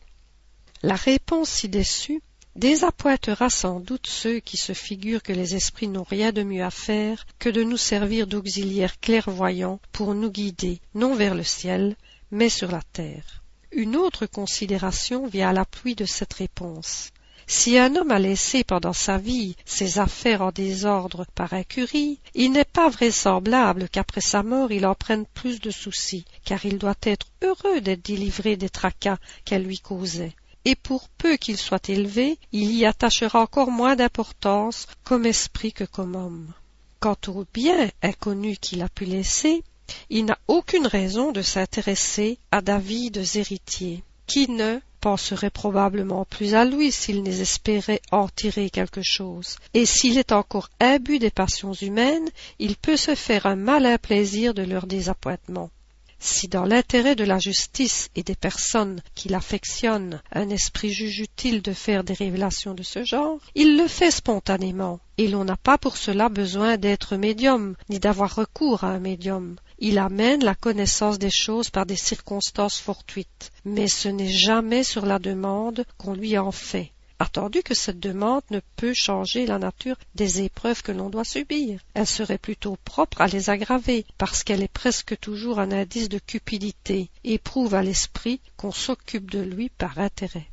La 0.83 0.97
réponse 0.97 1.49
ci-dessus 1.49 2.21
désappointera 2.57 3.49
sans 3.49 3.81
doute 3.81 4.07
ceux 4.07 4.41
qui 4.41 4.57
se 4.59 4.75
figurent 4.75 5.23
que 5.23 5.33
les 5.33 5.55
esprits 5.57 5.89
n'ont 5.89 6.05
rien 6.05 6.31
de 6.33 6.43
mieux 6.43 6.65
à 6.65 6.71
faire 6.71 7.27
que 7.39 7.49
de 7.49 7.63
nous 7.63 7.77
servir 7.79 8.27
d'auxiliaires 8.27 9.01
clairvoyants 9.01 9.81
pour 9.93 10.15
nous 10.15 10.31
guider 10.31 10.81
non 10.95 11.15
vers 11.15 11.35
le 11.35 11.43
ciel, 11.43 11.97
mais 12.31 12.51
sur 12.51 12.71
la 12.71 12.83
terre. 12.93 13.43
Une 13.73 13.97
autre 13.97 14.27
considération 14.27 15.27
vient 15.27 15.51
à 15.51 15.53
l'appui 15.53 15.95
de 15.95 16.05
cette 16.05 16.35
réponse. 16.35 17.11
Si 17.49 17.79
un 17.79 17.95
homme 17.95 18.11
a 18.11 18.19
laissé 18.19 18.65
pendant 18.65 18.93
sa 18.93 19.19
vie 19.19 19.55
ses 19.65 20.01
affaires 20.01 20.43
en 20.43 20.51
désordre 20.51 21.27
par 21.35 21.53
incurie, 21.53 22.19
il 22.35 22.51
n'est 22.51 22.65
pas 22.65 22.89
vraisemblable 22.89 23.89
qu'après 23.89 24.21
sa 24.21 24.43
mort 24.43 24.73
il 24.73 24.85
en 24.85 24.97
prenne 24.97 25.27
plus 25.27 25.61
de 25.61 25.71
soucis, 25.71 26.25
car 26.45 26.65
il 26.67 26.79
doit 26.79 26.97
être 27.03 27.27
heureux 27.43 27.81
d'être 27.81 28.05
délivré 28.05 28.57
des 28.57 28.69
tracas 28.69 29.19
qu'elle 29.45 29.63
lui 29.63 29.79
causait. 29.79 30.35
et 30.65 30.75
pour 30.75 31.09
peu 31.09 31.37
qu'il 31.37 31.57
soit 31.57 31.89
élevé, 31.89 32.39
il 32.51 32.73
y 32.73 32.85
attachera 32.85 33.41
encore 33.41 33.71
moins 33.71 33.95
d'importance 33.95 34.89
comme 35.05 35.25
esprit 35.25 35.73
que 35.73 35.85
comme 35.85 36.17
homme. 36.17 36.53
Quant 36.99 37.17
au 37.29 37.45
bien 37.55 37.89
inconnu 38.03 38.57
qu'il 38.57 38.83
a 38.83 38.89
pu 38.89 39.05
laisser, 39.05 39.63
il 40.11 40.25
n'a 40.25 40.39
aucune 40.49 40.87
raison 40.87 41.33
de 41.33 41.43
s'intéresser 41.43 42.39
à 42.51 42.61
d'avides 42.61 43.23
héritiers, 43.35 44.03
qui 44.27 44.51
ne 44.51 44.81
penserait 45.01 45.51
probablement 45.51 46.25
plus 46.25 46.55
à 46.55 46.65
lui 46.65 46.91
s'il 46.91 47.27
espérait 47.29 48.03
en 48.11 48.29
tirer 48.29 48.71
quelque 48.71 49.03
chose, 49.03 49.57
et 49.75 49.87
s'il 49.87 50.19
est 50.19 50.33
encore 50.33 50.69
imbu 50.81 51.19
des 51.19 51.31
passions 51.31 51.75
humaines, 51.75 52.29
il 52.59 52.77
peut 52.77 52.97
se 52.97 53.15
faire 53.15 53.47
un 53.47 53.57
malin 53.57 53.99
plaisir 53.99 54.55
de 54.55 54.63
leur 54.63 54.87
désappointement. 54.87 55.71
Si 56.19 56.49
dans 56.49 56.65
l'intérêt 56.65 57.15
de 57.15 57.25
la 57.25 57.39
justice 57.39 58.09
et 58.17 58.23
des 58.23 58.35
personnes 58.35 59.03
qui 59.15 59.29
l'affectionnent 59.29 60.23
un 60.33 60.49
esprit 60.49 60.91
juge 60.91 61.21
utile 61.21 61.61
de 61.63 61.73
faire 61.73 62.05
des 62.05 62.15
révélations 62.15 62.75
de 62.75 62.83
ce 62.83 63.05
genre, 63.05 63.39
il 63.55 63.77
le 63.77 63.87
fait 63.87 64.11
spontanément, 64.11 64.99
et 65.19 65.29
l'on 65.29 65.45
n'a 65.45 65.57
pas 65.57 65.79
pour 65.79 65.97
cela 65.97 66.29
besoin 66.29 66.79
d'être 66.79 67.17
médium, 67.17 67.77
ni 67.91 68.01
d'avoir 68.01 68.35
recours 68.35 68.83
à 68.83 68.89
un 68.89 68.99
médium. 68.99 69.57
Il 69.79 69.99
amène 69.99 70.45
la 70.45 70.55
connaissance 70.55 71.19
des 71.19 71.31
choses 71.31 71.71
par 71.71 71.87
des 71.87 71.97
circonstances 71.97 72.79
fortuites, 72.79 73.53
mais 73.65 73.89
ce 73.89 74.09
n'est 74.09 74.29
jamais 74.29 74.85
sur 74.85 75.05
la 75.05 75.19
demande 75.19 75.85
qu'on 75.99 76.15
lui 76.15 76.39
en 76.39 76.53
fait 76.53 76.93
attendu 77.19 77.63
que 77.63 77.75
cette 77.75 78.01
demande 78.01 78.43
ne 78.51 78.61
peut 78.77 78.95
changer 78.95 79.47
la 79.47 79.59
nature 79.59 79.97
des 80.15 80.43
épreuves 80.43 80.83
que 80.83 80.93
l'on 80.93 81.11
doit 81.11 81.25
subir. 81.25 81.81
Elle 81.95 82.07
serait 82.07 82.39
plutôt 82.39 82.77
propre 82.85 83.21
à 83.21 83.27
les 83.27 83.51
aggraver, 83.51 84.05
parce 84.19 84.45
qu'elle 84.45 84.63
est 84.63 84.69
presque 84.69 85.19
toujours 85.19 85.59
un 85.59 85.73
indice 85.73 86.09
de 86.09 86.19
cupidité, 86.19 87.11
et 87.25 87.39
prouve 87.39 87.75
à 87.75 87.83
l'esprit 87.83 88.41
qu'on 88.57 88.73
s'occupe 88.73 89.31
de 89.31 89.41
lui 89.41 89.69
par 89.71 89.99
intérêt. 89.99 90.49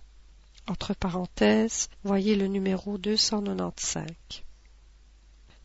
Entre 0.67 0.93
parenthèses, 0.93 1.89
voyez 2.03 2.35
le 2.35 2.47
numéro 2.47 2.97
295. 2.97 4.05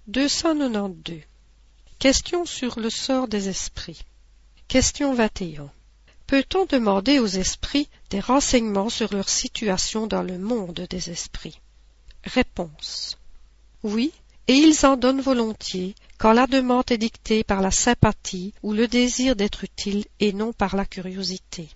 292. 0.08 1.20
Question 1.98 2.44
sur 2.44 2.78
le 2.78 2.90
sort 2.90 3.26
des 3.26 3.48
esprits. 3.48 4.02
Question 4.68 5.14
21. 5.14 5.68
Peut-on 6.28 6.64
demander 6.64 7.18
aux 7.18 7.26
esprits 7.26 7.88
des 8.10 8.20
renseignements 8.20 8.88
sur 8.88 9.12
leur 9.12 9.28
situation 9.28 10.06
dans 10.06 10.22
le 10.22 10.38
monde 10.38 10.86
des 10.88 11.10
esprits? 11.10 11.60
Réponse. 12.22 13.18
Oui, 13.82 14.12
et 14.46 14.54
ils 14.54 14.86
en 14.86 14.96
donnent 14.96 15.20
volontiers 15.20 15.96
quand 16.18 16.32
la 16.32 16.46
demande 16.46 16.88
est 16.92 16.98
dictée 16.98 17.42
par 17.42 17.62
la 17.62 17.72
sympathie 17.72 18.54
ou 18.62 18.74
le 18.74 18.86
désir 18.86 19.34
d'être 19.34 19.64
utile 19.64 20.04
et 20.20 20.32
non 20.32 20.52
par 20.52 20.76
la 20.76 20.86
curiosité. 20.86 21.68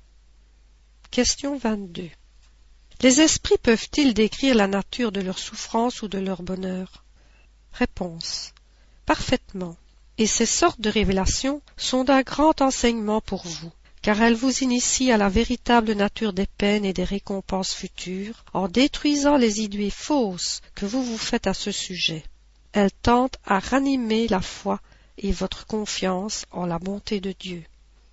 Question 1.11 1.59
22. 1.59 2.09
Les 3.01 3.21
esprits 3.21 3.59
peuvent-ils 3.61 4.15
décrire 4.15 4.55
la 4.55 4.69
nature 4.69 5.11
de 5.11 5.21
leur 5.21 5.41
souffrance 5.41 6.01
ou 6.03 6.07
de 6.07 6.19
leur 6.19 6.45
bonheur? 6.45 7.03
Réponse. 7.73 8.53
Parfaitement. 9.05 9.77
Et 10.18 10.27
ces 10.27 10.46
sortes 10.46 10.81
de 10.81 10.90
révélations 10.90 11.62
sont 11.77 12.05
d'un 12.05 12.22
grand 12.22 12.61
enseignement 12.61 13.20
pour 13.20 13.46
vous 13.46 13.72
car 14.03 14.20
elle 14.20 14.35
vous 14.35 14.59
initie 14.59 15.12
à 15.12 15.16
la 15.16 15.29
véritable 15.29 15.92
nature 15.92 16.33
des 16.33 16.46
peines 16.46 16.85
et 16.85 16.92
des 16.92 17.05
récompenses 17.05 17.72
futures, 17.72 18.44
en 18.53 18.66
détruisant 18.66 19.37
les 19.37 19.61
idées 19.61 19.90
fausses 19.90 20.61
que 20.75 20.85
vous 20.85 21.05
vous 21.05 21.16
faites 21.16 21.46
à 21.46 21.55
ce 21.55 21.70
sujet. 21.70 22.25
Elle 22.72 22.90
tente 22.90 23.38
à 23.46 23.61
ranimer 23.61 24.27
la 24.27 24.40
foi 24.40 24.81
et 25.18 25.31
votre 25.31 25.66
confiance 25.66 26.46
en 26.51 26.66
la 26.66 26.81
bonté 26.81 27.20
de 27.20 27.33
Dieu. 27.38 27.62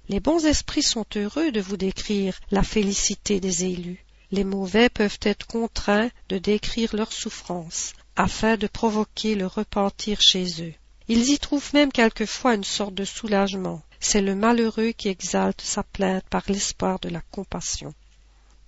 Les 0.09 0.19
bons 0.19 0.45
esprits 0.45 0.83
sont 0.83 1.05
heureux 1.15 1.51
de 1.51 1.61
vous 1.61 1.77
décrire 1.77 2.39
la 2.51 2.63
félicité 2.63 3.39
des 3.39 3.65
élus. 3.65 4.05
Les 4.31 4.43
mauvais 4.43 4.89
peuvent 4.89 5.19
être 5.23 5.47
contraints 5.47 6.09
de 6.29 6.37
décrire 6.37 6.95
leurs 6.95 7.13
souffrances, 7.13 7.93
afin 8.15 8.57
de 8.57 8.67
provoquer 8.67 9.33
le 9.33 9.47
repentir 9.47 10.21
chez 10.21 10.61
eux. 10.61 10.73
Ils 11.11 11.31
y 11.31 11.39
trouvent 11.39 11.71
même 11.73 11.91
quelquefois 11.91 12.53
une 12.53 12.63
sorte 12.63 12.93
de 12.93 13.03
soulagement, 13.03 13.81
c'est 13.99 14.21
le 14.21 14.35
malheureux 14.35 14.91
qui 14.91 15.07
exalte 15.07 15.59
sa 15.59 15.81
plainte 15.81 16.23
par 16.29 16.43
l'espoir 16.47 16.99
de 16.99 17.09
la 17.09 17.21
compassion. 17.31 17.95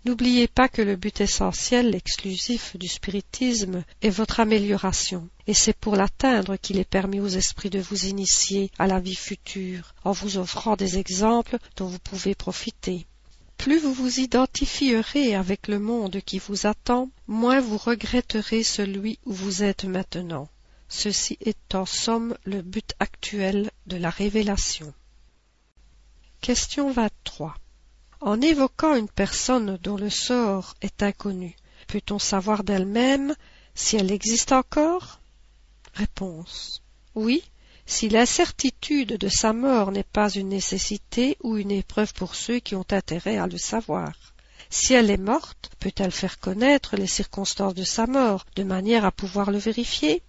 N'oubliez 0.06 0.47
pas 0.47 0.67
que 0.67 0.82
le 0.82 0.95
but 0.95 1.21
essentiel, 1.21 1.93
exclusif 1.93 2.75
du 2.75 2.88
spiritisme 2.88 3.84
est 4.01 4.10
votre 4.10 4.39
amélioration, 4.39 5.30
et 5.45 5.54
c'est 5.54 5.77
pour 5.77 5.95
l'atteindre 5.95 6.56
qu'il 6.56 6.80
est 6.80 6.84
permis 6.84 7.19
aux 7.19 7.27
esprits 7.27 7.69
de 7.69 7.80
vous 7.80 8.06
initier 8.06 8.71
à 8.80 8.88
la 8.88 8.99
vie 8.99 9.13
future, 9.13 9.93
en 10.04 10.12
vous 10.12 10.39
offrant 10.39 10.75
des 10.75 10.97
exemples 10.97 11.60
dont 11.77 11.86
vous 11.86 11.99
pouvez 11.99 12.34
profiter. 12.34 13.06
Plus 13.58 13.77
vous 13.77 13.93
vous 13.93 14.19
identifierez 14.19 15.36
avec 15.36 15.67
le 15.67 15.77
monde 15.77 16.19
qui 16.25 16.39
vous 16.39 16.65
attend, 16.65 17.12
moins 17.27 17.62
vous 17.62 17.77
regretterez 17.77 18.63
celui 18.63 19.19
où 19.27 19.32
vous 19.32 19.62
êtes 19.62 19.86
maintenant. 19.86 20.49
Ceci 20.93 21.38
est 21.39 21.73
en 21.73 21.86
somme 21.86 22.36
le 22.43 22.62
but 22.62 22.95
actuel 22.99 23.71
de 23.88 23.95
la 23.95 24.10
révélation. 24.10 24.93
Question 26.41 26.91
23. 26.91 27.56
En 28.19 28.41
évoquant 28.41 28.95
une 28.95 29.08
personne 29.08 29.77
dont 29.82 29.95
le 29.95 30.10
sort 30.10 30.75
est 30.82 31.01
inconnu, 31.01 31.56
peut-on 31.88 32.19
savoir 32.19 32.65
d'elle-même 32.65 33.34
si 33.73 33.95
elle 33.95 34.12
existe 34.12 34.51
encore? 34.51 35.21
Réponse. 35.93 36.84
Oui, 37.15 37.41
si 37.86 38.10
l'incertitude 38.10 39.15
de 39.17 39.30
sa 39.30 39.54
mort 39.54 39.93
n'est 39.93 40.04
pas 40.04 40.30
une 40.30 40.49
nécessité 40.49 41.38
ou 41.41 41.56
une 41.56 41.71
épreuve 41.71 42.13
pour 42.13 42.36
ceux 42.36 42.60
qui 42.60 42.75
ont 42.75 42.86
intérêt 42.91 43.38
à 43.38 43.47
le 43.47 43.58
savoir. 43.58 44.12
Si 44.69 44.93
elle 44.93 45.10
est 45.10 45.15
morte, 45.15 45.71
peut-elle 45.80 46.12
faire 46.12 46.41
connaître 46.41 46.97
les 46.97 47.08
circonstances 47.08 47.75
de 47.75 47.86
sa 47.86 48.08
mort, 48.08 48.45
de 48.58 48.63
manière 48.63 49.06
à 49.06 49.12
pouvoir 49.13 49.51
le 49.51 49.58
vérifier? 49.58 50.21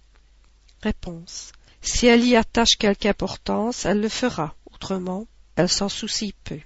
Réponse. 0.83 1.53
Si 1.81 2.07
elle 2.07 2.25
y 2.25 2.35
attache 2.35 2.75
quelque 2.77 3.07
importance, 3.07 3.85
elle 3.85 4.01
le 4.01 4.09
fera. 4.09 4.53
Autrement, 4.73 5.27
elle 5.55 5.69
s'en 5.69 5.87
soucie 5.87 6.33
peu. 6.43 6.59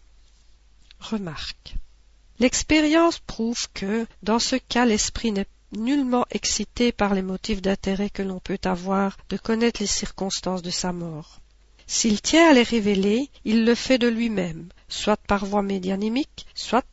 Remarque. 0.99 1.75
L'expérience 2.39 3.19
prouve 3.19 3.67
que, 3.75 4.07
dans 4.23 4.39
ce 4.39 4.55
cas, 4.55 4.85
l'esprit 4.85 5.31
n'est 5.31 5.45
nullement 5.71 6.25
excité 6.31 6.91
par 6.91 7.13
les 7.13 7.21
motifs 7.21 7.61
d'intérêt 7.61 8.09
que 8.09 8.23
l'on 8.23 8.39
peut 8.39 8.59
avoir 8.63 9.17
de 9.29 9.37
connaître 9.37 9.81
les 9.81 9.87
circonstances 9.87 10.63
de 10.63 10.71
sa 10.71 10.93
mort. 10.93 11.39
S'il 11.85 12.19
tient 12.19 12.49
à 12.49 12.53
les 12.53 12.63
révéler, 12.63 13.29
il 13.45 13.65
le 13.65 13.75
fait 13.75 13.99
de 13.99 14.07
lui-même, 14.07 14.69
soit 14.89 15.17
par 15.17 15.45
voie 15.45 15.61
médianimique, 15.61 16.47
soit 16.55 16.85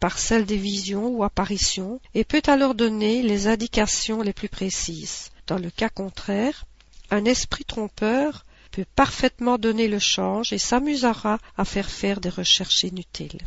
par 0.00 0.18
celle 0.18 0.46
des 0.46 0.56
visions 0.56 1.06
ou 1.06 1.22
apparitions, 1.22 2.00
et 2.14 2.24
peut 2.24 2.42
alors 2.46 2.74
donner 2.74 3.22
les 3.22 3.46
indications 3.46 4.20
les 4.20 4.32
plus 4.32 4.48
précises. 4.48 5.30
Dans 5.46 5.58
le 5.58 5.70
cas 5.70 5.88
contraire, 5.88 6.64
un 7.12 7.26
esprit 7.26 7.64
trompeur 7.64 8.46
peut 8.70 8.86
parfaitement 8.96 9.58
donner 9.58 9.86
le 9.86 9.98
change 9.98 10.52
et 10.54 10.58
s'amusera 10.58 11.38
à 11.58 11.64
faire 11.64 11.90
faire 11.90 12.20
des 12.20 12.30
recherches 12.30 12.84
inutiles. 12.84 13.46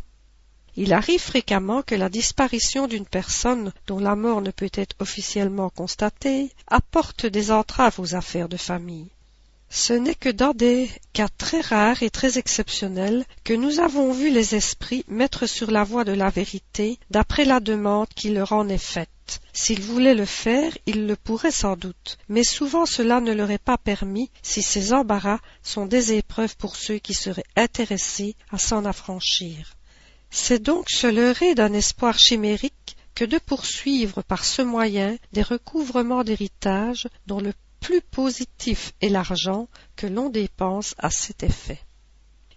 Il 0.76 0.92
arrive 0.92 1.20
fréquemment 1.20 1.82
que 1.82 1.96
la 1.96 2.08
disparition 2.08 2.86
d'une 2.86 3.06
personne 3.06 3.72
dont 3.88 3.98
la 3.98 4.14
mort 4.14 4.40
ne 4.40 4.52
peut 4.52 4.70
être 4.72 4.94
officiellement 5.00 5.68
constatée 5.68 6.52
apporte 6.68 7.26
des 7.26 7.50
entraves 7.50 7.98
aux 7.98 8.14
affaires 8.14 8.48
de 8.48 8.56
famille. 8.56 9.10
Ce 9.68 9.94
n'est 9.94 10.14
que 10.14 10.28
dans 10.28 10.52
des 10.52 10.88
cas 11.12 11.28
très 11.28 11.60
rares 11.60 12.04
et 12.04 12.10
très 12.10 12.38
exceptionnels 12.38 13.24
que 13.42 13.54
nous 13.54 13.80
avons 13.80 14.12
vu 14.12 14.30
les 14.30 14.54
esprits 14.54 15.04
mettre 15.08 15.46
sur 15.46 15.72
la 15.72 15.82
voie 15.82 16.04
de 16.04 16.12
la 16.12 16.30
vérité 16.30 17.00
d'après 17.10 17.44
la 17.44 17.58
demande 17.58 18.08
qui 18.14 18.30
leur 18.30 18.52
en 18.52 18.68
est 18.68 18.78
faite. 18.78 19.10
S'ils 19.52 19.80
voulaient 19.80 20.14
le 20.14 20.26
faire, 20.26 20.76
ils 20.86 21.06
le 21.06 21.16
pourraient 21.16 21.50
sans 21.50 21.76
doute, 21.76 22.18
mais 22.28 22.44
souvent 22.44 22.86
cela 22.86 23.20
ne 23.20 23.32
leur 23.32 23.50
est 23.50 23.58
pas 23.58 23.78
permis 23.78 24.30
si 24.42 24.62
ces 24.62 24.92
embarras 24.92 25.40
sont 25.62 25.86
des 25.86 26.12
épreuves 26.12 26.56
pour 26.56 26.76
ceux 26.76 26.98
qui 26.98 27.14
seraient 27.14 27.46
intéressés 27.56 28.36
à 28.50 28.58
s'en 28.58 28.84
affranchir. 28.84 29.74
C'est 30.30 30.62
donc 30.62 30.90
se 30.90 31.06
leurrer 31.06 31.54
d'un 31.54 31.72
espoir 31.72 32.18
chimérique 32.18 32.96
que 33.14 33.24
de 33.24 33.38
poursuivre 33.38 34.22
par 34.22 34.44
ce 34.44 34.62
moyen 34.62 35.16
des 35.32 35.42
recouvrements 35.42 36.22
d'héritage 36.22 37.08
dont 37.26 37.40
le 37.40 37.54
plus 37.80 38.02
positif 38.02 38.92
est 39.00 39.08
l'argent 39.08 39.68
que 39.96 40.06
l'on 40.06 40.28
dépense 40.28 40.94
à 40.98 41.10
cet 41.10 41.42
effet. 41.42 41.80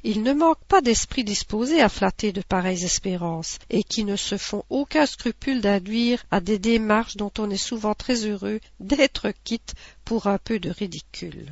Il 0.04 0.24
ne 0.24 0.34
manque 0.34 0.64
pas 0.66 0.82
d'esprits 0.82 1.26
disposés 1.26 1.82
à 1.82 1.90
flatter 1.90 2.32
de 2.32 2.42
pareilles 2.42 2.86
espérances, 2.86 3.60
et 3.70 3.84
qui 3.84 4.06
ne 4.06 4.16
se 4.16 4.38
font 4.38 4.64
aucun 4.70 5.06
scrupule 5.06 5.60
d'induire 5.60 6.24
à 6.32 6.40
des 6.40 6.58
démarches 6.58 7.18
dont 7.18 7.32
on 7.38 7.50
est 7.50 7.58
souvent 7.58 7.96
très 7.96 8.26
heureux 8.26 8.62
d'être 8.80 9.32
quitte 9.44 9.74
pour 10.06 10.28
un 10.28 10.38
peu 10.38 10.60
de 10.60 10.70
ridicule. 10.70 11.52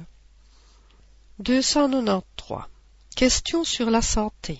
293. 1.39 2.61
Question 3.15 3.63
sur 3.63 3.89
la 3.89 4.01
santé. 4.01 4.59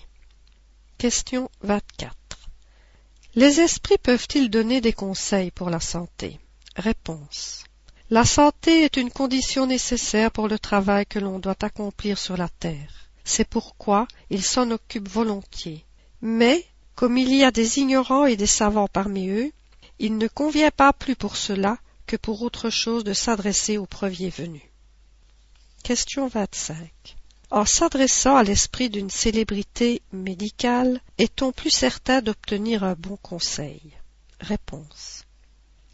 Question 0.98 1.50
24. 1.62 2.14
Les 3.36 3.60
esprits 3.60 3.98
peuvent-ils 3.98 4.50
donner 4.50 4.80
des 4.80 4.92
conseils 4.92 5.50
pour 5.50 5.70
la 5.70 5.80
santé? 5.80 6.38
Réponse. 6.76 7.64
La 8.10 8.24
santé 8.24 8.84
est 8.84 8.96
une 8.96 9.10
condition 9.10 9.66
nécessaire 9.66 10.30
pour 10.30 10.48
le 10.48 10.58
travail 10.58 11.06
que 11.06 11.18
l'on 11.18 11.38
doit 11.38 11.62
accomplir 11.62 12.18
sur 12.18 12.36
la 12.36 12.48
terre. 12.48 13.07
C'est 13.28 13.44
pourquoi 13.46 14.08
ils 14.30 14.42
s'en 14.42 14.70
occupent 14.70 15.10
volontiers. 15.10 15.84
Mais, 16.22 16.64
Comme 16.94 17.18
il 17.18 17.32
y 17.32 17.44
a 17.44 17.50
des 17.50 17.78
ignorants 17.78 18.24
et 18.24 18.36
des 18.36 18.46
savants 18.46 18.88
parmi 18.88 19.28
eux, 19.28 19.52
il 19.98 20.16
ne 20.16 20.26
convient 20.28 20.70
pas 20.70 20.94
plus 20.94 21.14
pour 21.14 21.36
cela 21.36 21.76
que 22.06 22.16
pour 22.16 22.40
autre 22.40 22.70
chose 22.70 23.04
de 23.04 23.12
s'adresser 23.12 23.76
au 23.76 23.84
premier 23.84 24.30
venu. 24.30 24.62
Question 25.82 26.26
25. 26.26 26.90
En 27.50 27.66
s'adressant 27.66 28.34
à 28.34 28.42
l'esprit 28.42 28.88
d'une 28.88 29.10
célébrité 29.10 30.00
médicale, 30.10 31.02
est-on 31.18 31.52
plus 31.52 31.70
certain 31.70 32.22
d'obtenir 32.22 32.82
un 32.82 32.94
bon 32.94 33.18
conseil? 33.18 33.92
Réponse. 34.40 35.24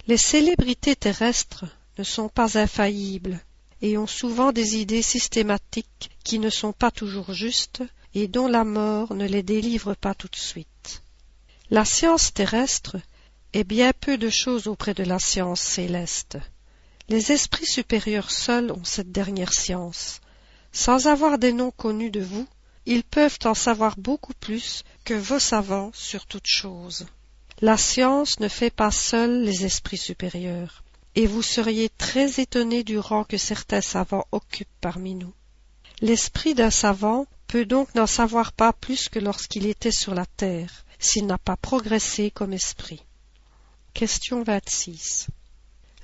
Les 0.07 0.16
célébrités 0.16 0.94
terrestres 0.94 1.66
ne 1.99 2.05
sont 2.05 2.29
pas 2.29 2.57
infaillibles 2.59 3.40
et 3.85 3.99
ont 3.99 4.07
souvent 4.07 4.51
des 4.51 4.79
idées 4.79 5.03
systématiques 5.03 6.11
qui 6.25 6.38
ne 6.38 6.49
sont 6.49 6.73
pas 6.73 6.90
toujours 6.90 7.35
justes 7.35 7.83
et 8.14 8.29
dont 8.29 8.49
la 8.49 8.64
mort 8.64 9.12
ne 9.12 9.27
les 9.27 9.42
délivre 9.42 9.92
pas 9.92 10.14
tout 10.14 10.29
de 10.29 10.37
suite. 10.37 11.03
La 11.68 11.85
science 11.85 12.33
terrestre 12.33 12.97
est 13.53 13.64
bien 13.64 13.92
peu 13.92 14.16
de 14.16 14.31
choses 14.31 14.68
auprès 14.68 14.94
de 14.94 15.05
la 15.05 15.18
science 15.18 15.61
céleste. 15.61 16.38
Les 17.11 17.31
esprits 17.31 17.66
supérieurs 17.66 18.31
seuls 18.31 18.73
ont 18.73 18.85
cette 18.85 19.12
dernière 19.12 19.53
science. 19.53 20.23
Sans 20.73 21.07
avoir 21.07 21.38
des 21.38 21.53
noms 21.53 21.70
connus 21.70 22.11
de 22.11 22.23
vous, 22.23 22.47
ils 22.87 23.05
peuvent 23.05 23.38
en 23.44 23.53
savoir 23.53 23.99
beaucoup 23.99 24.33
plus 24.33 24.83
que 25.05 25.12
vos 25.12 25.38
savants 25.38 25.90
sur 25.92 26.25
toutes 26.25 26.47
choses. 26.47 27.05
La 27.61 27.77
science 27.77 28.40
ne 28.40 28.49
fait 28.49 28.70
pas 28.70 28.90
seule 28.90 29.42
les 29.42 29.66
esprits 29.66 29.99
supérieurs, 29.99 30.84
et 31.14 31.27
vous 31.27 31.42
seriez 31.42 31.88
très 31.88 32.40
étonné 32.40 32.85
du 32.85 32.98
rang 32.98 33.24
que 33.24 33.37
certains 33.37 33.81
savants 33.81 34.27
occupent 34.33 34.68
parmi 34.81 35.14
nous. 35.14 35.33
L'esprit 36.00 36.55
d'un 36.55 36.70
savant 36.70 37.27
peut 37.46 37.64
donc 37.64 37.94
n'en 37.94 38.07
savoir 38.07 38.53
pas 38.53 38.72
plus 38.72 39.09
que 39.09 39.18
lorsqu'il 39.18 39.66
était 39.66 39.92
sur 39.92 40.14
la 40.14 40.27
terre, 40.27 40.85
s'il 40.98 41.27
n'a 41.27 41.38
pas 41.38 41.57
progressé 41.57 42.31
comme 42.31 42.53
esprit. 42.53 43.03
Question 43.92 44.42
26. 44.42 45.29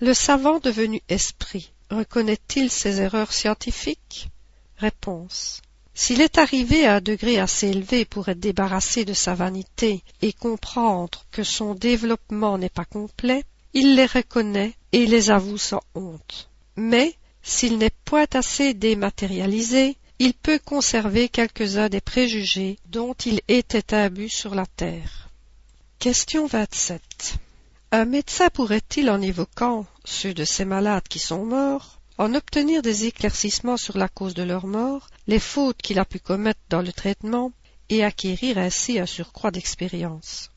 Le 0.01 0.15
savant 0.15 0.61
devenu 0.61 1.03
esprit 1.09 1.73
reconnaît-il 1.91 2.71
ses 2.71 3.01
erreurs 3.01 3.33
scientifiques? 3.33 4.29
Réponse. 4.77 5.61
S'il 5.93 6.21
est 6.21 6.39
arrivé 6.39 6.87
à 6.87 6.97
un 6.97 7.01
degré 7.01 7.39
assez 7.39 7.69
élevé 7.69 8.05
pour 8.05 8.29
être 8.29 8.39
débarrassé 8.39 9.05
de 9.05 9.13
sa 9.13 9.35
vanité 9.35 10.03
et 10.23 10.33
comprendre 10.33 11.27
que 11.33 11.43
son 11.43 11.75
développement 11.75 12.57
n'est 12.57 12.69
pas 12.69 12.85
complet, 12.85 13.45
il 13.73 13.95
les 13.95 14.07
reconnaît 14.07 14.75
et 14.93 15.07
les 15.07 15.31
avoue 15.31 15.59
sans 15.59 15.83
honte. 15.95 16.49
Mais, 16.77 17.15
s'il 17.43 17.79
n'est 17.79 17.91
point 18.05 18.27
assez 18.33 18.75
dématérialisé, 18.75 19.97
il 20.19 20.35
peut 20.35 20.59
conserver 20.59 21.29
quelques-uns 21.29 21.89
des 21.89 22.01
préjugés 22.01 22.79
dont 22.87 23.15
il 23.15 23.41
était 23.49 23.95
imbu 23.95 24.29
sur 24.29 24.55
la 24.55 24.67
terre. 24.67 25.31
Question 25.99 26.47
27. 26.47 27.01
Un 27.93 28.05
médecin 28.05 28.49
pourrait-il, 28.51 29.11
en 29.11 29.21
évoquant 29.21 29.87
ceux 30.05 30.35
de 30.35 30.45
ces 30.45 30.65
malades 30.65 31.09
qui 31.09 31.19
sont 31.19 31.45
morts, 31.45 32.01
en 32.19 32.35
obtenir 32.35 32.83
des 32.83 33.07
éclaircissements 33.07 33.79
sur 33.79 33.97
la 33.97 34.09
cause 34.09 34.35
de 34.35 34.43
leur 34.43 34.67
mort, 34.67 35.09
les 35.27 35.39
fautes 35.39 35.81
qu'il 35.81 35.99
a 35.99 36.05
pu 36.05 36.19
commettre 36.19 36.61
dans 36.69 36.83
le 36.83 36.93
traitement, 36.93 37.53
et 37.89 38.05
acquérir 38.05 38.59
ainsi 38.59 38.99
un 38.99 39.07
surcroît 39.07 39.51
d'expérience? 39.51 40.51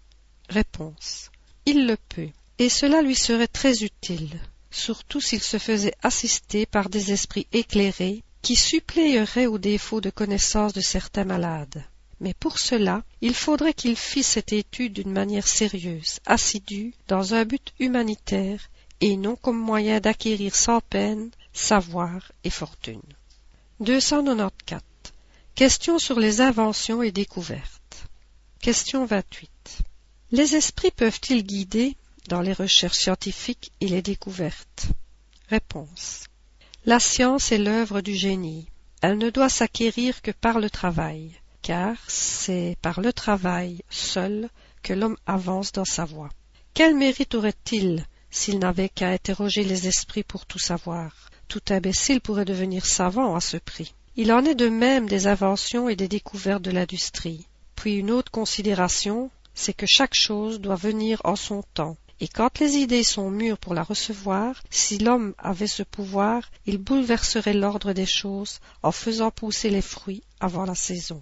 Réponse. 0.49 1.31
Il 1.65 1.87
le 1.87 1.97
peut, 2.09 2.29
et 2.59 2.69
cela 2.69 3.01
lui 3.01 3.15
serait 3.15 3.47
très 3.47 3.83
utile, 3.83 4.39
surtout 4.71 5.21
s'il 5.21 5.41
se 5.41 5.57
faisait 5.57 5.95
assister 6.03 6.65
par 6.65 6.89
des 6.89 7.11
esprits 7.11 7.47
éclairés 7.51 8.23
qui 8.41 8.55
suppléeraient 8.55 9.45
aux 9.45 9.57
défauts 9.57 10.01
de 10.01 10.09
connaissance 10.09 10.73
de 10.73 10.81
certains 10.81 11.23
malades. 11.23 11.83
Mais 12.19 12.33
pour 12.33 12.59
cela, 12.59 13.03
il 13.21 13.33
faudrait 13.33 13.73
qu'il 13.73 13.95
fît 13.95 14.23
cette 14.23 14.53
étude 14.53 14.93
d'une 14.93 15.11
manière 15.11 15.47
sérieuse, 15.47 16.19
assidue, 16.25 16.93
dans 17.07 17.33
un 17.33 17.45
but 17.45 17.73
humanitaire, 17.79 18.69
et 19.01 19.17
non 19.17 19.35
comme 19.35 19.57
moyen 19.57 19.99
d'acquérir 19.99 20.55
sans 20.55 20.79
peine 20.79 21.31
savoir 21.51 22.31
et 22.43 22.49
fortune. 22.49 23.01
294. 23.79 24.81
Question 25.55 25.99
sur 25.99 26.19
les 26.19 26.41
inventions 26.41 27.03
et 27.03 27.11
découvertes. 27.11 28.07
Question 28.61 29.05
28. 29.05 29.49
Les 30.31 30.55
esprits 30.55 30.91
peuvent-ils 30.91 31.43
guider 31.43 31.97
dans 32.29 32.41
les 32.41 32.53
recherches 32.53 32.97
scientifiques 32.97 33.71
et 33.81 33.87
les 33.87 34.01
découvertes 34.01 34.87
Réponse. 35.49 36.25
La 36.85 36.99
science 36.99 37.51
est 37.51 37.57
l'œuvre 37.57 38.01
du 38.01 38.15
génie. 38.15 38.67
Elle 39.01 39.17
ne 39.17 39.29
doit 39.29 39.49
s'acquérir 39.49 40.21
que 40.21 40.31
par 40.31 40.59
le 40.59 40.69
travail, 40.69 41.31
car 41.61 41.95
c'est 42.07 42.77
par 42.81 43.01
le 43.01 43.13
travail 43.13 43.83
seul 43.89 44.49
que 44.81 44.93
l'homme 44.93 45.17
avance 45.25 45.71
dans 45.71 45.85
sa 45.85 46.05
voie. 46.05 46.29
Quel 46.73 46.95
mérite 46.95 47.35
aurait-il 47.35 48.05
s'il 48.31 48.59
n'avait 48.59 48.89
qu'à 48.89 49.09
interroger 49.09 49.63
les 49.63 49.87
esprits 49.87 50.23
pour 50.23 50.45
tout 50.45 50.59
savoir? 50.59 51.29
Tout 51.47 51.61
imbécile 51.69 52.21
pourrait 52.21 52.45
devenir 52.45 52.85
savant 52.85 53.35
à 53.35 53.41
ce 53.41 53.57
prix. 53.57 53.93
Il 54.15 54.31
en 54.31 54.45
est 54.45 54.55
de 54.55 54.69
même 54.69 55.07
des 55.07 55.27
inventions 55.27 55.89
et 55.89 55.95
des 55.95 56.07
découvertes 56.07 56.61
de 56.61 56.71
l'industrie. 56.71 57.47
Puis 57.75 57.95
une 57.95 58.11
autre 58.11 58.31
considération, 58.31 59.29
c'est 59.53 59.73
que 59.73 59.85
chaque 59.87 60.15
chose 60.15 60.59
doit 60.59 60.75
venir 60.75 61.21
en 61.23 61.35
son 61.35 61.63
temps. 61.73 61.97
Et 62.23 62.29
quand 62.29 62.59
les 62.59 62.77
idées 62.77 63.03
sont 63.03 63.29
mûres 63.29 63.57
pour 63.57 63.73
la 63.73 63.83
recevoir, 63.83 64.63
si 64.69 64.97
l'homme 64.97 65.33
avait 65.37 65.67
ce 65.67 65.83
pouvoir, 65.83 66.49
il 66.65 66.77
bouleverserait 66.77 67.53
l'ordre 67.53 67.91
des 67.91 68.05
choses 68.05 68.61
en 68.81 68.93
faisant 68.93 69.29
pousser 69.29 69.69
les 69.69 69.81
fruits 69.81 70.23
avant 70.39 70.63
la 70.63 70.73
saison. 70.73 71.21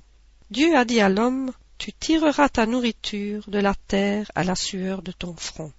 Dieu 0.51 0.77
a 0.77 0.85
dit 0.85 1.01
à 1.01 1.09
l'homme, 1.09 1.53
tu 1.79 1.91
tireras 1.91 2.49
ta 2.49 2.67
nourriture 2.67 3.43
de 3.47 3.57
la 3.57 3.73
terre 3.73 4.31
à 4.35 4.43
la 4.43 4.53
sueur 4.53 5.01
de 5.01 5.11
ton 5.11 5.35
front. 5.35 5.73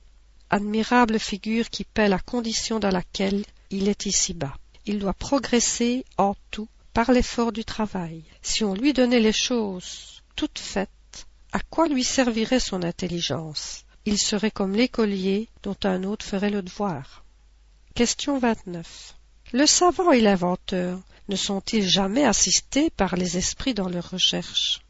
Admirable 0.50 1.20
figure 1.20 1.70
qui 1.70 1.84
paie 1.84 2.08
la 2.08 2.18
condition 2.18 2.80
dans 2.80 2.90
laquelle 2.90 3.44
il 3.70 3.88
est 3.88 4.06
ici-bas. 4.06 4.56
Il 4.86 4.98
doit 4.98 5.14
progresser 5.14 6.04
en 6.18 6.34
tout 6.50 6.66
par 6.94 7.12
l'effort 7.12 7.52
du 7.52 7.64
travail. 7.64 8.24
Si 8.42 8.64
on 8.64 8.74
lui 8.74 8.92
donnait 8.92 9.20
les 9.20 9.32
choses 9.32 10.20
toutes 10.34 10.58
faites, 10.58 11.28
à 11.52 11.60
quoi 11.60 11.86
lui 11.86 12.02
servirait 12.02 12.58
son 12.58 12.82
intelligence? 12.82 13.84
Il 14.04 14.18
serait 14.18 14.50
comme 14.50 14.74
l'écolier 14.74 15.48
dont 15.62 15.76
un 15.84 16.02
autre 16.02 16.24
ferait 16.24 16.50
le 16.50 16.62
devoir. 16.62 17.24
Question 17.94 18.38
29. 18.38 19.14
Le 19.52 19.66
savant 19.66 20.10
et 20.10 20.20
l'inventeur 20.20 20.98
ne 21.28 21.36
sont-ils 21.36 21.88
jamais 21.88 22.24
assistés 22.24 22.90
par 22.90 23.16
les 23.16 23.36
esprits 23.36 23.74
dans 23.74 23.88
leurs 23.88 24.10
recherches 24.10 24.80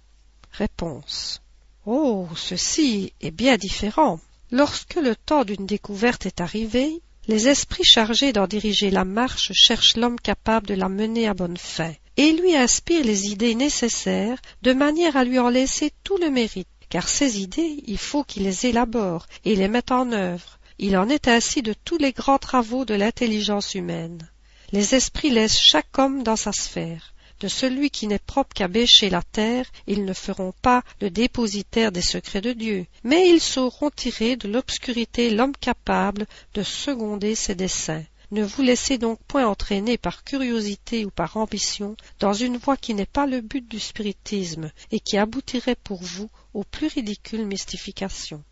Réponse. 0.53 1.43
Oh, 1.85 2.29
ceci 2.37 3.13
est 3.21 3.31
bien 3.31 3.57
différent. 3.57 4.19
Lorsque 4.51 4.95
le 4.95 5.15
temps 5.15 5.45
d'une 5.45 5.67
découverte 5.67 6.27
est 6.27 6.41
arrivé, 6.41 7.03
les 7.29 7.49
esprits 7.49 7.85
chargés 7.85 8.33
d'en 8.33 8.47
diriger 8.47 8.91
la 8.91 9.05
marche 9.05 9.53
cherchent 9.53 9.97
l'homme 9.97 10.19
capable 10.19 10.67
de 10.67 10.75
la 10.75 10.89
mener 10.89 11.29
à 11.29 11.35
bonne 11.35 11.57
fin, 11.57 11.93
et 12.17 12.33
lui 12.33 12.57
inspirent 12.57 13.05
les 13.05 13.29
idées 13.31 13.55
nécessaires 13.55 14.39
de 14.63 14.73
manière 14.73 15.17
à 15.17 15.25
lui 15.25 15.39
en 15.39 15.49
laisser 15.49 15.93
tout 16.03 16.17
le 16.19 16.31
mérite, 16.31 16.69
car 16.93 17.09
ces 17.09 17.41
idées 17.41 17.83
il 17.87 17.97
faut 17.97 18.23
qu'il 18.23 18.43
les 18.43 18.67
élabore 18.67 19.27
et 19.47 19.57
les 19.57 19.67
mette 19.67 19.93
en 19.93 20.13
œuvre. 20.13 20.59
Il 20.79 20.99
en 20.99 21.09
est 21.09 21.27
ainsi 21.27 21.63
de 21.63 21.73
tous 21.73 21.97
les 21.97 22.13
grands 22.13 22.37
travaux 22.37 22.85
de 22.85 22.93
l'intelligence 22.93 23.75
humaine. 23.75 24.29
Les 24.73 24.95
esprits 24.95 25.31
laissent 25.31 25.59
chaque 25.59 25.99
homme 25.99 26.23
dans 26.23 26.37
sa 26.37 26.53
sphère. 26.53 27.15
De 27.41 27.49
celui 27.49 27.89
qui 27.89 28.09
n'est 28.09 28.19
propre 28.19 28.53
qu'à 28.55 28.69
bêcher 28.69 29.09
la 29.09 29.23
terre, 29.23 29.65
ils 29.87 30.05
ne 30.05 30.13
feront 30.13 30.53
pas 30.61 30.83
le 31.01 31.09
dépositaire 31.09 31.93
des 31.93 32.03
secrets 32.03 32.43
de 32.43 32.53
Dieu, 32.53 32.85
mais 33.05 33.27
ils 33.31 33.41
sauront 33.41 33.89
tirer 33.89 34.37
de 34.37 34.49
l'obscurité 34.49 35.31
l'homme 35.31 35.57
capable 35.57 36.27
de 36.53 36.63
seconder 36.63 37.35
ses 37.35 37.55
desseins. 37.55 38.05
Ne 38.33 38.43
vous 38.43 38.63
laissez 38.63 38.97
donc 38.97 39.19
point 39.29 39.47
entraîner 39.47 39.99
par 39.99 40.25
curiosité 40.25 41.05
ou 41.05 41.11
par 41.11 41.37
ambition 41.37 41.99
dans 42.19 42.33
une 42.33 42.57
voie 42.57 42.79
qui 42.79 42.95
n'est 42.95 43.05
pas 43.05 43.27
le 43.27 43.43
but 43.43 43.69
du 43.69 43.79
spiritisme 43.79 44.73
et 44.91 45.01
qui 45.01 45.19
aboutirait 45.19 45.77
pour 45.77 46.03
vous 46.03 46.31
aux 46.55 46.65
plus 46.65 46.87
ridicules 46.87 47.45
mystifications. 47.45 48.43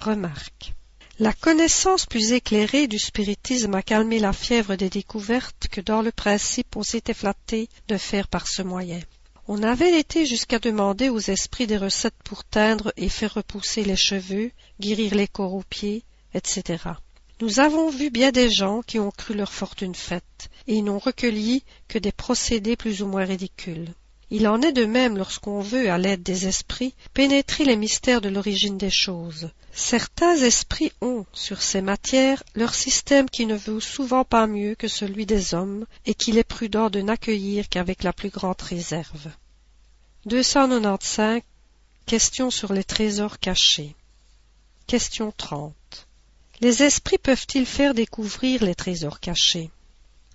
Remarque. 0.00 0.74
La 1.18 1.32
connaissance 1.32 2.04
plus 2.04 2.32
éclairée 2.32 2.88
du 2.88 2.98
spiritisme 2.98 3.74
a 3.74 3.80
calmé 3.80 4.18
la 4.18 4.34
fièvre 4.34 4.74
des 4.74 4.90
découvertes 4.90 5.68
que 5.70 5.80
dans 5.80 6.02
le 6.02 6.12
principe 6.12 6.76
on 6.76 6.82
s'était 6.82 7.14
flatté 7.14 7.70
de 7.88 7.96
faire 7.96 8.28
par 8.28 8.46
ce 8.48 8.60
moyen. 8.60 9.00
On 9.48 9.62
avait 9.62 9.98
été 9.98 10.26
jusqu'à 10.26 10.58
demander 10.58 11.08
aux 11.08 11.20
esprits 11.20 11.66
des 11.66 11.78
recettes 11.78 12.22
pour 12.22 12.44
teindre 12.44 12.92
et 12.98 13.08
faire 13.08 13.32
repousser 13.32 13.82
les 13.82 13.96
cheveux, 13.96 14.50
guérir 14.78 15.14
les 15.14 15.26
corps 15.26 15.54
aux 15.54 15.62
pieds, 15.62 16.04
etc. 16.34 16.76
Nous 17.40 17.58
avons 17.58 17.88
vu 17.88 18.10
bien 18.10 18.32
des 18.32 18.50
gens 18.50 18.82
qui 18.82 18.98
ont 18.98 19.10
cru 19.10 19.32
leur 19.32 19.50
fortune 19.50 19.94
faite, 19.94 20.50
et 20.66 20.82
n'ont 20.82 20.98
recueilli 20.98 21.64
que 21.88 21.98
des 21.98 22.12
procédés 22.12 22.76
plus 22.76 23.00
ou 23.00 23.06
moins 23.06 23.24
ridicules. 23.24 23.94
Il 24.28 24.46
en 24.46 24.60
est 24.60 24.72
de 24.72 24.84
même 24.84 25.16
lorsqu'on 25.16 25.60
veut, 25.60 25.90
à 25.90 25.96
l'aide 25.96 26.22
des 26.22 26.46
esprits, 26.46 26.94
pénétrer 27.14 27.64
les 27.64 27.76
mystères 27.76 28.20
de 28.20 28.28
l'origine 28.28 28.76
des 28.76 28.90
choses. 28.90 29.50
Certains 29.72 30.36
esprits 30.36 30.92
ont, 31.00 31.24
sur 31.32 31.62
ces 31.62 31.80
matières, 31.80 32.42
leur 32.54 32.74
système 32.74 33.30
qui 33.30 33.46
ne 33.46 33.56
vaut 33.56 33.80
souvent 33.80 34.24
pas 34.24 34.46
mieux 34.46 34.74
que 34.74 34.86
celui 34.86 35.24
des 35.24 35.54
hommes, 35.54 35.86
et 36.04 36.14
qu'il 36.14 36.36
est 36.36 36.44
prudent 36.44 36.90
de 36.90 37.00
n'accueillir 37.00 37.70
qu'avec 37.70 38.02
la 38.02 38.12
plus 38.12 38.30
grande 38.30 38.60
réserve. 38.60 39.30
295. 40.26 41.40
Question 42.04 42.50
sur 42.50 42.74
les 42.74 42.84
trésors 42.84 43.38
cachés. 43.38 43.96
Question 44.86 45.32
30. 45.34 46.06
Les 46.62 46.82
esprits 46.82 47.16
peuvent-ils 47.16 47.64
faire 47.64 47.94
découvrir 47.94 48.62
les 48.62 48.74
trésors 48.74 49.18
cachés? 49.18 49.70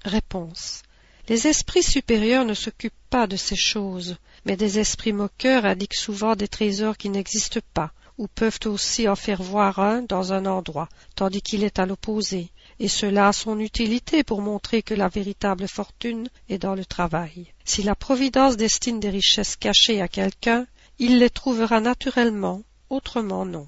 Réponse. 0.03 0.81
Les 1.29 1.45
esprits 1.45 1.83
supérieurs 1.83 2.45
ne 2.45 2.55
s'occupent 2.55 2.93
pas 3.11 3.27
de 3.27 3.35
ces 3.35 3.55
choses, 3.55 4.17
mais 4.43 4.57
des 4.57 4.79
esprits 4.79 5.13
moqueurs 5.13 5.65
indiquent 5.65 5.93
souvent 5.93 6.35
des 6.35 6.47
trésors 6.47 6.97
qui 6.97 7.09
n'existent 7.09 7.59
pas, 7.75 7.91
ou 8.17 8.27
peuvent 8.27 8.59
aussi 8.65 9.07
en 9.07 9.15
faire 9.15 9.43
voir 9.43 9.77
un 9.77 10.01
dans 10.01 10.33
un 10.33 10.47
endroit, 10.47 10.89
tandis 11.15 11.43
qu'il 11.43 11.63
est 11.63 11.77
à 11.77 11.85
l'opposé, 11.85 12.49
et 12.79 12.87
cela 12.87 13.27
a 13.27 13.33
son 13.33 13.59
utilité 13.59 14.23
pour 14.23 14.41
montrer 14.41 14.81
que 14.81 14.95
la 14.95 15.09
véritable 15.09 15.67
fortune 15.67 16.27
est 16.49 16.57
dans 16.57 16.73
le 16.73 16.85
travail. 16.85 17.53
Si 17.65 17.83
la 17.83 17.93
Providence 17.93 18.57
destine 18.57 18.99
des 18.99 19.11
richesses 19.11 19.57
cachées 19.57 20.01
à 20.01 20.07
quelqu'un, 20.07 20.65
il 20.97 21.19
les 21.19 21.29
trouvera 21.29 21.81
naturellement, 21.81 22.63
autrement 22.89 23.45
non. 23.45 23.67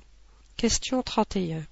Question 0.56 1.04
31. 1.04 1.64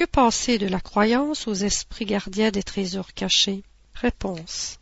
Que 0.00 0.06
penser 0.06 0.56
de 0.56 0.66
la 0.66 0.80
croyance 0.80 1.46
aux 1.46 1.52
esprits 1.52 2.06
gardiens 2.06 2.50
des 2.50 2.62
trésors 2.62 3.12
cachés? 3.12 3.62
Réponse. 3.92 4.78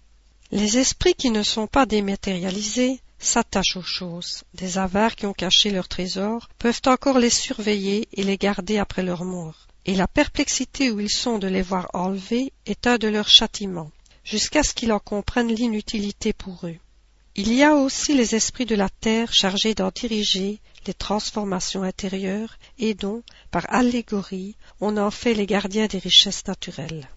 Les 0.53 0.79
esprits 0.79 1.15
qui 1.15 1.33
ne 1.33 1.43
sont 1.43 1.67
pas 1.67 1.87
dématérialisés 1.87 3.01
s'attachent 3.19 3.75
aux 3.75 3.83
choses. 3.83 4.45
Des 4.55 4.79
avares 4.79 5.17
qui 5.17 5.27
ont 5.27 5.33
caché 5.33 5.73
leurs 5.73 5.89
trésors 5.89 6.49
peuvent 6.61 6.83
encore 6.87 7.19
les 7.19 7.31
surveiller 7.31 8.07
et 8.13 8.23
les 8.23 8.37
garder 8.37 8.79
après 8.79 9.03
leur 9.03 9.25
mort. 9.25 9.67
Et 9.87 9.97
la 9.97 10.07
perplexité 10.07 10.93
où 10.93 11.01
ils 11.01 11.11
sont 11.11 11.41
de 11.41 11.49
les 11.49 11.63
voir 11.63 11.89
enlevés 11.95 12.53
est 12.67 12.87
un 12.87 12.97
de 12.97 13.09
leurs 13.09 13.29
châtiments, 13.29 13.91
jusqu'à 14.23 14.63
ce 14.63 14.73
qu'ils 14.73 14.93
en 14.93 15.01
comprennent 15.01 15.53
l'inutilité 15.53 16.33
pour 16.33 16.65
eux. 16.65 16.79
Il 17.35 17.53
y 17.53 17.65
a 17.65 17.75
aussi 17.75 18.15
les 18.15 18.37
esprits 18.37 18.67
de 18.67 18.77
la 18.77 18.89
terre 18.89 19.35
chargés 19.35 19.75
d'en 19.75 19.91
diriger 19.91 20.61
les 20.87 20.95
transformations 20.95 21.83
intérieures 21.83 22.59
et 22.79 22.95
dont, 22.95 23.23
par 23.51 23.67
allégorie, 23.73 24.57
on 24.81 24.97
en 24.97 25.11
fait 25.11 25.35
les 25.35 25.47
gardiens 25.47 25.87
des 25.87 25.99
richesses 25.99 26.47
naturelles. 26.47 27.09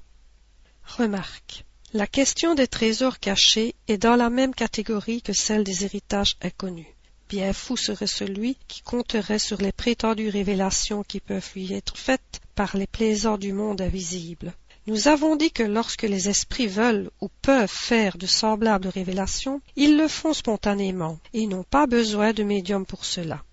Remarque. 0.86 1.66
La 1.93 2.07
question 2.07 2.55
des 2.55 2.68
trésors 2.68 3.20
cachés 3.20 3.76
est 3.88 3.97
dans 3.97 4.16
la 4.16 4.30
même 4.30 4.55
catégorie 4.55 5.22
que 5.22 5.34
celle 5.34 5.64
des 5.64 5.84
héritages 5.84 6.38
inconnus. 6.41 6.88
Bien 7.30 7.53
fou 7.53 7.78
serait 7.78 8.07
celui 8.07 8.57
qui 8.68 8.82
compterait 8.82 9.39
sur 9.39 9.62
les 9.62 9.72
prétendues 9.72 10.30
révélations 10.30 11.03
qui 11.03 11.20
peuvent 11.20 11.49
lui 11.55 11.74
être 11.74 11.97
faites 11.97 12.41
par 12.55 12.76
les 12.76 12.88
plaisants 12.88 13.38
du 13.38 13.53
monde 13.53 13.82
invisible. 13.82 14.53
Nous 14.88 15.07
avons 15.07 15.36
dit 15.36 15.51
que 15.51 15.64
lorsque 15.64 16.03
les 16.03 16.28
esprits 16.28 16.68
veulent 16.68 17.12
ou 17.22 17.30
peuvent 17.41 17.70
faire 17.70 18.18
de 18.18 18.26
semblables 18.26 18.88
révélations, 18.88 19.62
ils 19.76 19.95
le 19.95 20.07
font 20.07 20.34
spontanément 20.34 21.20
et 21.34 21.45
n'ont 21.45 21.64
pas 21.64 21.88
besoin 21.88 22.34
de 22.34 22.43
médium 22.43 22.86
pour 22.86 23.05
cela. 23.05 23.43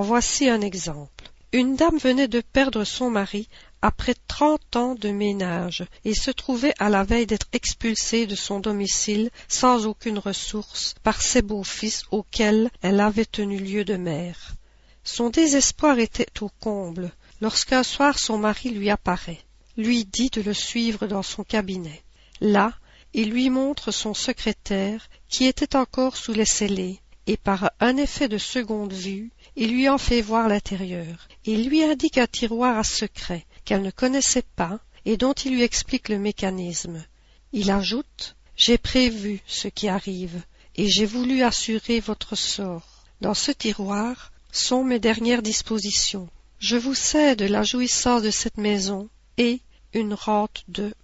Voici 0.00 0.48
un 0.48 0.60
exemple. 0.60 1.28
Une 1.52 1.74
dame 1.74 1.98
venait 1.98 2.28
de 2.28 2.40
perdre 2.40 2.84
son 2.84 3.10
mari 3.10 3.48
après 3.82 4.14
trente 4.28 4.76
ans 4.76 4.94
de 4.94 5.08
ménage 5.08 5.84
et 6.04 6.14
se 6.14 6.30
trouvait 6.30 6.74
à 6.78 6.88
la 6.88 7.02
veille 7.02 7.26
d'être 7.26 7.48
expulsée 7.52 8.26
de 8.26 8.36
son 8.36 8.60
domicile 8.60 9.30
sans 9.48 9.86
aucune 9.86 10.18
ressource 10.18 10.94
par 11.02 11.20
ses 11.20 11.42
beaux-fils 11.42 12.04
auxquels 12.12 12.70
elle 12.80 13.00
avait 13.00 13.24
tenu 13.24 13.58
lieu 13.58 13.84
de 13.84 13.96
mère. 13.96 14.54
Son 15.02 15.30
désespoir 15.30 15.98
était 15.98 16.42
au 16.42 16.50
comble 16.60 17.10
lorsqu'un 17.40 17.82
soir 17.82 18.20
son 18.20 18.38
mari 18.38 18.70
lui 18.70 18.90
apparaît, 18.90 19.40
lui 19.76 20.04
dit 20.04 20.30
de 20.30 20.42
le 20.42 20.54
suivre 20.54 21.08
dans 21.08 21.24
son 21.24 21.42
cabinet. 21.42 22.02
Là, 22.40 22.72
il 23.14 23.30
lui 23.30 23.50
montre 23.50 23.90
son 23.90 24.14
secrétaire 24.14 25.08
qui 25.28 25.46
était 25.46 25.76
encore 25.76 26.16
sous 26.16 26.32
les 26.32 26.46
scellés, 26.46 27.00
et 27.26 27.36
par 27.36 27.72
un 27.80 27.96
effet 27.96 28.28
de 28.28 28.38
seconde 28.38 28.92
vue, 28.92 29.30
il 29.60 29.72
lui 29.72 29.88
en 29.88 29.98
fait 29.98 30.20
voir 30.20 30.46
l'intérieur. 30.46 31.26
Il 31.44 31.68
lui 31.68 31.82
indique 31.82 32.16
un 32.16 32.28
tiroir 32.28 32.78
à 32.78 32.84
secret 32.84 33.44
qu'elle 33.64 33.82
ne 33.82 33.90
connaissait 33.90 34.46
pas 34.54 34.78
et 35.04 35.16
dont 35.16 35.32
il 35.32 35.54
lui 35.54 35.64
explique 35.64 36.08
le 36.08 36.18
mécanisme. 36.18 37.04
Il 37.52 37.72
ajoute 37.72 38.36
J'ai 38.56 38.78
prévu 38.78 39.40
ce 39.48 39.66
qui 39.66 39.88
arrive 39.88 40.40
et 40.76 40.88
j'ai 40.88 41.06
voulu 41.06 41.42
assurer 41.42 41.98
votre 41.98 42.36
sort. 42.36 43.04
Dans 43.20 43.34
ce 43.34 43.50
tiroir 43.50 44.30
sont 44.52 44.84
mes 44.84 45.00
dernières 45.00 45.42
dispositions. 45.42 46.28
Je 46.60 46.76
vous 46.76 46.94
cède 46.94 47.42
la 47.42 47.64
jouissance 47.64 48.22
de 48.22 48.30
cette 48.30 48.58
maison 48.58 49.08
et 49.38 49.60
une 49.92 50.14
rente 50.14 50.62
de. 50.68 50.94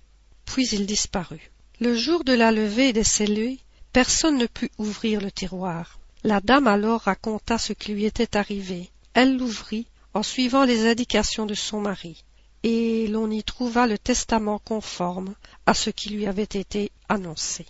Puis 0.44 0.68
il 0.68 0.86
disparut. 0.86 1.50
Le 1.80 1.96
jour 1.96 2.22
de 2.22 2.32
la 2.32 2.52
levée 2.52 2.92
des 2.92 3.02
scellés, 3.02 3.58
personne 3.92 4.38
ne 4.38 4.46
put 4.46 4.70
ouvrir 4.78 5.20
le 5.20 5.32
tiroir. 5.32 5.98
La 6.24 6.40
dame 6.40 6.66
alors 6.66 7.02
raconta 7.02 7.58
ce 7.58 7.74
qui 7.74 7.92
lui 7.92 8.06
était 8.06 8.36
arrivé. 8.36 8.90
Elle 9.12 9.36
l'ouvrit 9.36 9.86
en 10.14 10.22
suivant 10.22 10.64
les 10.64 10.88
indications 10.88 11.44
de 11.44 11.52
son 11.54 11.82
mari 11.82 12.24
et 12.62 13.06
l'on 13.08 13.30
y 13.30 13.44
trouva 13.44 13.86
le 13.86 13.98
testament 13.98 14.58
conforme 14.58 15.34
à 15.66 15.74
ce 15.74 15.90
qui 15.90 16.08
lui 16.08 16.26
avait 16.26 16.42
été 16.42 16.90
annoncé. 17.10 17.66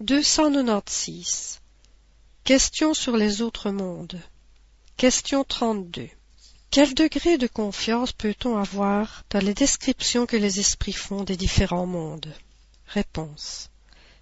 296. 0.00 1.60
Question 2.44 2.92
sur 2.92 3.16
les 3.16 3.40
autres 3.40 3.70
mondes. 3.70 4.20
Question 4.98 5.42
32. 5.42 6.10
Quel 6.70 6.94
degré 6.94 7.38
de 7.38 7.46
confiance 7.46 8.12
peut-on 8.12 8.58
avoir 8.58 9.24
dans 9.30 9.42
les 9.42 9.54
descriptions 9.54 10.26
que 10.26 10.36
les 10.36 10.60
esprits 10.60 10.92
font 10.92 11.24
des 11.24 11.38
différents 11.38 11.86
mondes? 11.86 12.34
Réponse. 12.86 13.70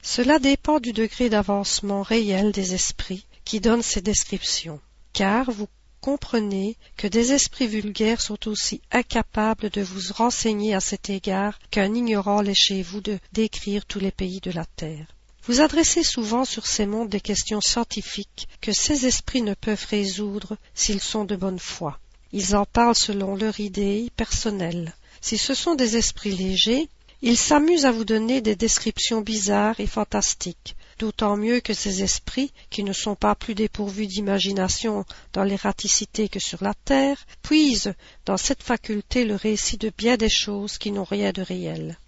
Cela 0.02 0.38
dépend 0.38 0.80
du 0.80 0.92
degré 0.92 1.28
d'avancement 1.28 2.02
réel 2.02 2.52
des 2.52 2.74
esprits 2.74 3.26
qui 3.44 3.60
donnent 3.60 3.82
ces 3.82 4.00
descriptions, 4.00 4.80
car 5.12 5.50
vous 5.50 5.68
comprenez 6.00 6.76
que 6.96 7.06
des 7.06 7.32
esprits 7.32 7.66
vulgaires 7.66 8.20
sont 8.20 8.48
aussi 8.48 8.80
incapables 8.90 9.70
de 9.70 9.82
vous 9.82 10.12
renseigner 10.14 10.74
à 10.74 10.80
cet 10.80 11.10
égard 11.10 11.58
qu'un 11.70 11.94
ignorant 11.94 12.40
l'est 12.40 12.54
chez 12.54 12.82
vous 12.82 13.00
de 13.00 13.18
décrire 13.32 13.84
tous 13.84 13.98
les 13.98 14.12
pays 14.12 14.40
de 14.40 14.50
la 14.50 14.64
terre. 14.64 15.06
Vous 15.44 15.60
adressez 15.60 16.04
souvent 16.04 16.44
sur 16.44 16.66
ces 16.66 16.86
mondes 16.86 17.08
des 17.08 17.20
questions 17.20 17.60
scientifiques 17.60 18.48
que 18.60 18.72
ces 18.72 19.06
esprits 19.06 19.42
ne 19.42 19.54
peuvent 19.54 19.86
résoudre 19.88 20.58
s'ils 20.74 21.00
sont 21.00 21.24
de 21.24 21.36
bonne 21.36 21.58
foi. 21.58 21.98
Ils 22.32 22.54
en 22.54 22.66
parlent 22.66 22.94
selon 22.94 23.34
leur 23.34 23.58
idée 23.58 24.10
personnelle. 24.14 24.94
Si 25.20 25.38
ce 25.38 25.54
sont 25.54 25.74
des 25.74 25.96
esprits 25.96 26.36
légers, 26.36 26.88
ils 27.20 27.36
s'amusent 27.36 27.86
à 27.86 27.90
vous 27.90 28.04
donner 28.04 28.40
des 28.40 28.54
descriptions 28.54 29.20
bizarres 29.20 29.80
et 29.80 29.86
fantastiques, 29.86 30.76
d'autant 30.98 31.36
mieux 31.36 31.60
que 31.60 31.74
ces 31.74 32.02
esprits, 32.02 32.52
qui 32.70 32.84
ne 32.84 32.92
sont 32.92 33.16
pas 33.16 33.34
plus 33.34 33.54
dépourvus 33.54 34.06
d'imagination 34.06 35.04
dans 35.32 35.42
l'ératicité 35.42 36.28
que 36.28 36.38
sur 36.38 36.62
la 36.62 36.74
terre, 36.84 37.18
puisent 37.42 37.94
dans 38.24 38.36
cette 38.36 38.62
faculté 38.62 39.24
le 39.24 39.34
récit 39.34 39.78
de 39.78 39.90
bien 39.96 40.16
des 40.16 40.28
choses 40.28 40.78
qui 40.78 40.92
n'ont 40.92 41.04
rien 41.04 41.32
de 41.32 41.42
réel. 41.42 41.98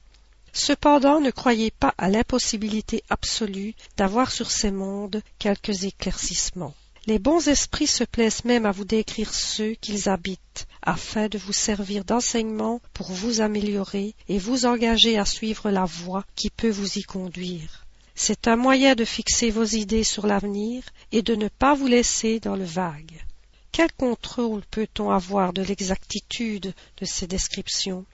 Cependant, 0.52 1.20
ne 1.20 1.30
croyez 1.30 1.70
pas 1.70 1.94
à 1.98 2.08
l'impossibilité 2.08 3.02
absolue 3.08 3.74
d'avoir 3.96 4.30
sur 4.30 4.50
ces 4.50 4.70
mondes 4.70 5.22
quelques 5.38 5.84
éclaircissements. 5.84 6.74
Les 7.06 7.18
bons 7.18 7.48
esprits 7.48 7.86
se 7.86 8.04
plaisent 8.04 8.44
même 8.44 8.66
à 8.66 8.72
vous 8.72 8.84
décrire 8.84 9.32
ceux 9.32 9.74
qu'ils 9.74 10.08
habitent, 10.08 10.66
afin 10.82 11.28
de 11.28 11.38
vous 11.38 11.52
servir 11.52 12.04
d'enseignement 12.04 12.80
pour 12.94 13.10
vous 13.12 13.40
améliorer 13.40 14.14
et 14.28 14.38
vous 14.38 14.66
engager 14.66 15.18
à 15.18 15.24
suivre 15.24 15.70
la 15.70 15.84
voie 15.84 16.24
qui 16.36 16.50
peut 16.50 16.70
vous 16.70 16.98
y 16.98 17.02
conduire. 17.02 17.86
C'est 18.14 18.48
un 18.48 18.56
moyen 18.56 18.94
de 18.94 19.04
fixer 19.04 19.50
vos 19.50 19.64
idées 19.64 20.04
sur 20.04 20.26
l'avenir 20.26 20.84
et 21.12 21.22
de 21.22 21.34
ne 21.34 21.48
pas 21.48 21.74
vous 21.74 21.86
laisser 21.86 22.40
dans 22.40 22.56
le 22.56 22.64
vague. 22.64 23.24
Quel 23.72 23.92
contrôle 23.92 24.62
peut-on 24.70 25.10
avoir 25.10 25.52
de 25.52 25.62
l'exactitude 25.62 26.74
de 26.98 27.04
ces 27.04 27.26
descriptions? 27.26 28.04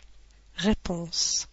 Réponse. 0.55 1.49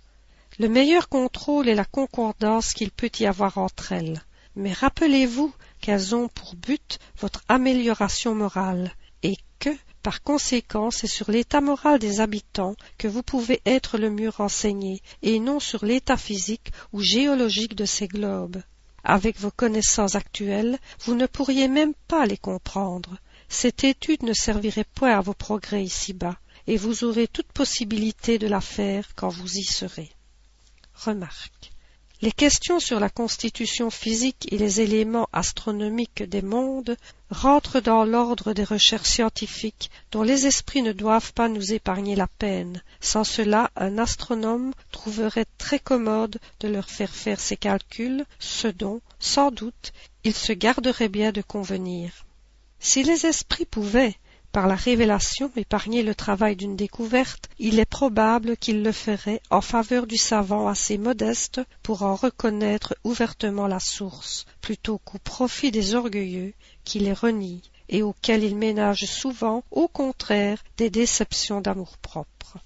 Le 0.59 0.70
meilleur 0.70 1.09
contrôle 1.09 1.68
est 1.68 1.76
la 1.76 1.86
concordance 1.86 2.74
qu'il 2.74 2.91
peut 2.91 3.09
y 3.20 3.26
avoir 3.26 3.57
entre 3.57 3.91
elles. 3.91 4.22
Mais 4.55 4.72
rappelez-vous 4.72 5.51
qu'elles 5.82 6.14
ont 6.14 6.28
pour 6.28 6.55
but 6.55 6.99
votre 7.20 7.43
amélioration 7.47 8.36
morale 8.36 8.93
et 9.24 9.36
que, 9.59 9.76
par 10.04 10.22
conséquent, 10.22 10.91
c'est 10.91 11.08
sur 11.08 11.32
l'état 11.32 11.62
moral 11.62 11.97
des 11.97 12.20
habitants 12.20 12.76
que 12.97 13.08
vous 13.08 13.24
pouvez 13.24 13.62
être 13.66 13.97
le 13.97 14.10
mieux 14.10 14.30
renseigné, 14.30 15.01
et 15.22 15.39
non 15.39 15.62
sur 15.62 15.86
l'état 15.86 16.18
physique 16.18 16.72
ou 16.91 17.01
géologique 17.01 17.74
de 17.74 17.86
ces 17.86 18.10
globes. 18.10 18.62
Avec 19.06 19.39
vos 19.39 19.51
connaissances 19.51 20.16
actuelles, 20.16 20.78
vous 21.06 21.16
ne 21.16 21.26
pourriez 21.26 21.70
même 21.70 21.93
pas 22.10 22.26
les 22.26 22.38
comprendre. 22.38 23.18
Cette 23.47 23.86
étude 23.86 24.24
ne 24.24 24.34
servirait 24.34 24.86
point 24.93 25.18
à 25.18 25.22
vos 25.22 25.34
progrès 25.34 25.84
ici-bas, 25.84 26.38
et 26.68 26.76
vous 26.76 27.06
aurez 27.06 27.28
toute 27.28 27.51
possibilité 27.54 28.38
de 28.38 28.47
la 28.47 28.62
faire 28.62 29.16
quand 29.16 29.30
vous 29.30 29.58
y 29.58 29.64
serez. 29.64 30.12
Remarque. 30.95 31.72
Les 32.22 32.32
questions 32.32 32.80
sur 32.80 32.99
la 32.99 33.10
constitution 33.10 33.89
physique 33.89 34.47
et 34.51 34.58
les 34.58 34.80
éléments 34.80 35.28
astronomiques 35.34 36.24
des 36.24 36.41
mondes 36.41 36.95
rentre 37.34 37.81
dans 37.81 38.05
l'ordre 38.05 38.53
des 38.53 38.63
recherches 38.63 39.09
scientifiques 39.09 39.89
dont 40.11 40.23
les 40.23 40.45
esprits 40.45 40.84
ne 40.84 40.93
doivent 40.93 41.34
pas 41.34 41.49
nous 41.49 41.73
épargner 41.73 42.15
la 42.15 42.27
peine. 42.27 42.81
Sans 43.01 43.23
cela 43.23 43.71
un 43.75 43.97
astronome 43.97 44.71
trouverait 44.91 45.47
très 45.57 45.79
commode 45.79 46.39
de 46.61 46.67
leur 46.67 46.89
faire 46.89 47.13
faire 47.13 47.39
ses 47.39 47.57
calculs 47.57 48.25
ce 48.39 48.67
dont 48.67 49.01
sans 49.19 49.51
doute 49.51 49.91
il 50.23 50.34
se 50.34 50.53
garderait 50.53 51.09
bien 51.09 51.31
de 51.31 51.41
convenir. 51.41 52.25
Si 52.79 53.03
les 53.03 53.25
esprits 53.25 53.65
pouvaient 53.65 54.15
par 54.53 54.67
la 54.67 54.75
révélation 54.75 55.51
épargner 55.55 56.03
le 56.03 56.13
travail 56.13 56.55
d'une 56.55 56.75
découverte 56.75 57.49
il 57.57 57.79
est 57.79 57.86
probable 57.86 58.55
qu'ils 58.55 58.84
le 58.84 58.91
feraient 58.91 59.41
en 59.49 59.61
faveur 59.61 60.05
du 60.05 60.15
savant 60.15 60.67
assez 60.67 60.99
modeste 60.99 61.59
pour 61.81 62.03
en 62.03 62.13
reconnaître 62.13 62.95
ouvertement 63.03 63.65
la 63.65 63.79
source 63.79 64.45
plutôt 64.61 64.99
qu'au 64.99 65.17
profit 65.17 65.71
des 65.71 65.95
orgueilleux 65.95 66.53
qui 66.84 66.99
les 66.99 67.13
renie 67.13 67.61
et 67.89 68.03
auquel 68.03 68.43
il 68.43 68.55
ménage 68.55 69.05
souvent 69.05 69.63
au 69.71 69.88
contraire 69.88 70.63
des 70.77 70.89
déceptions 70.89 71.61
d'amour-propre. 71.61 72.57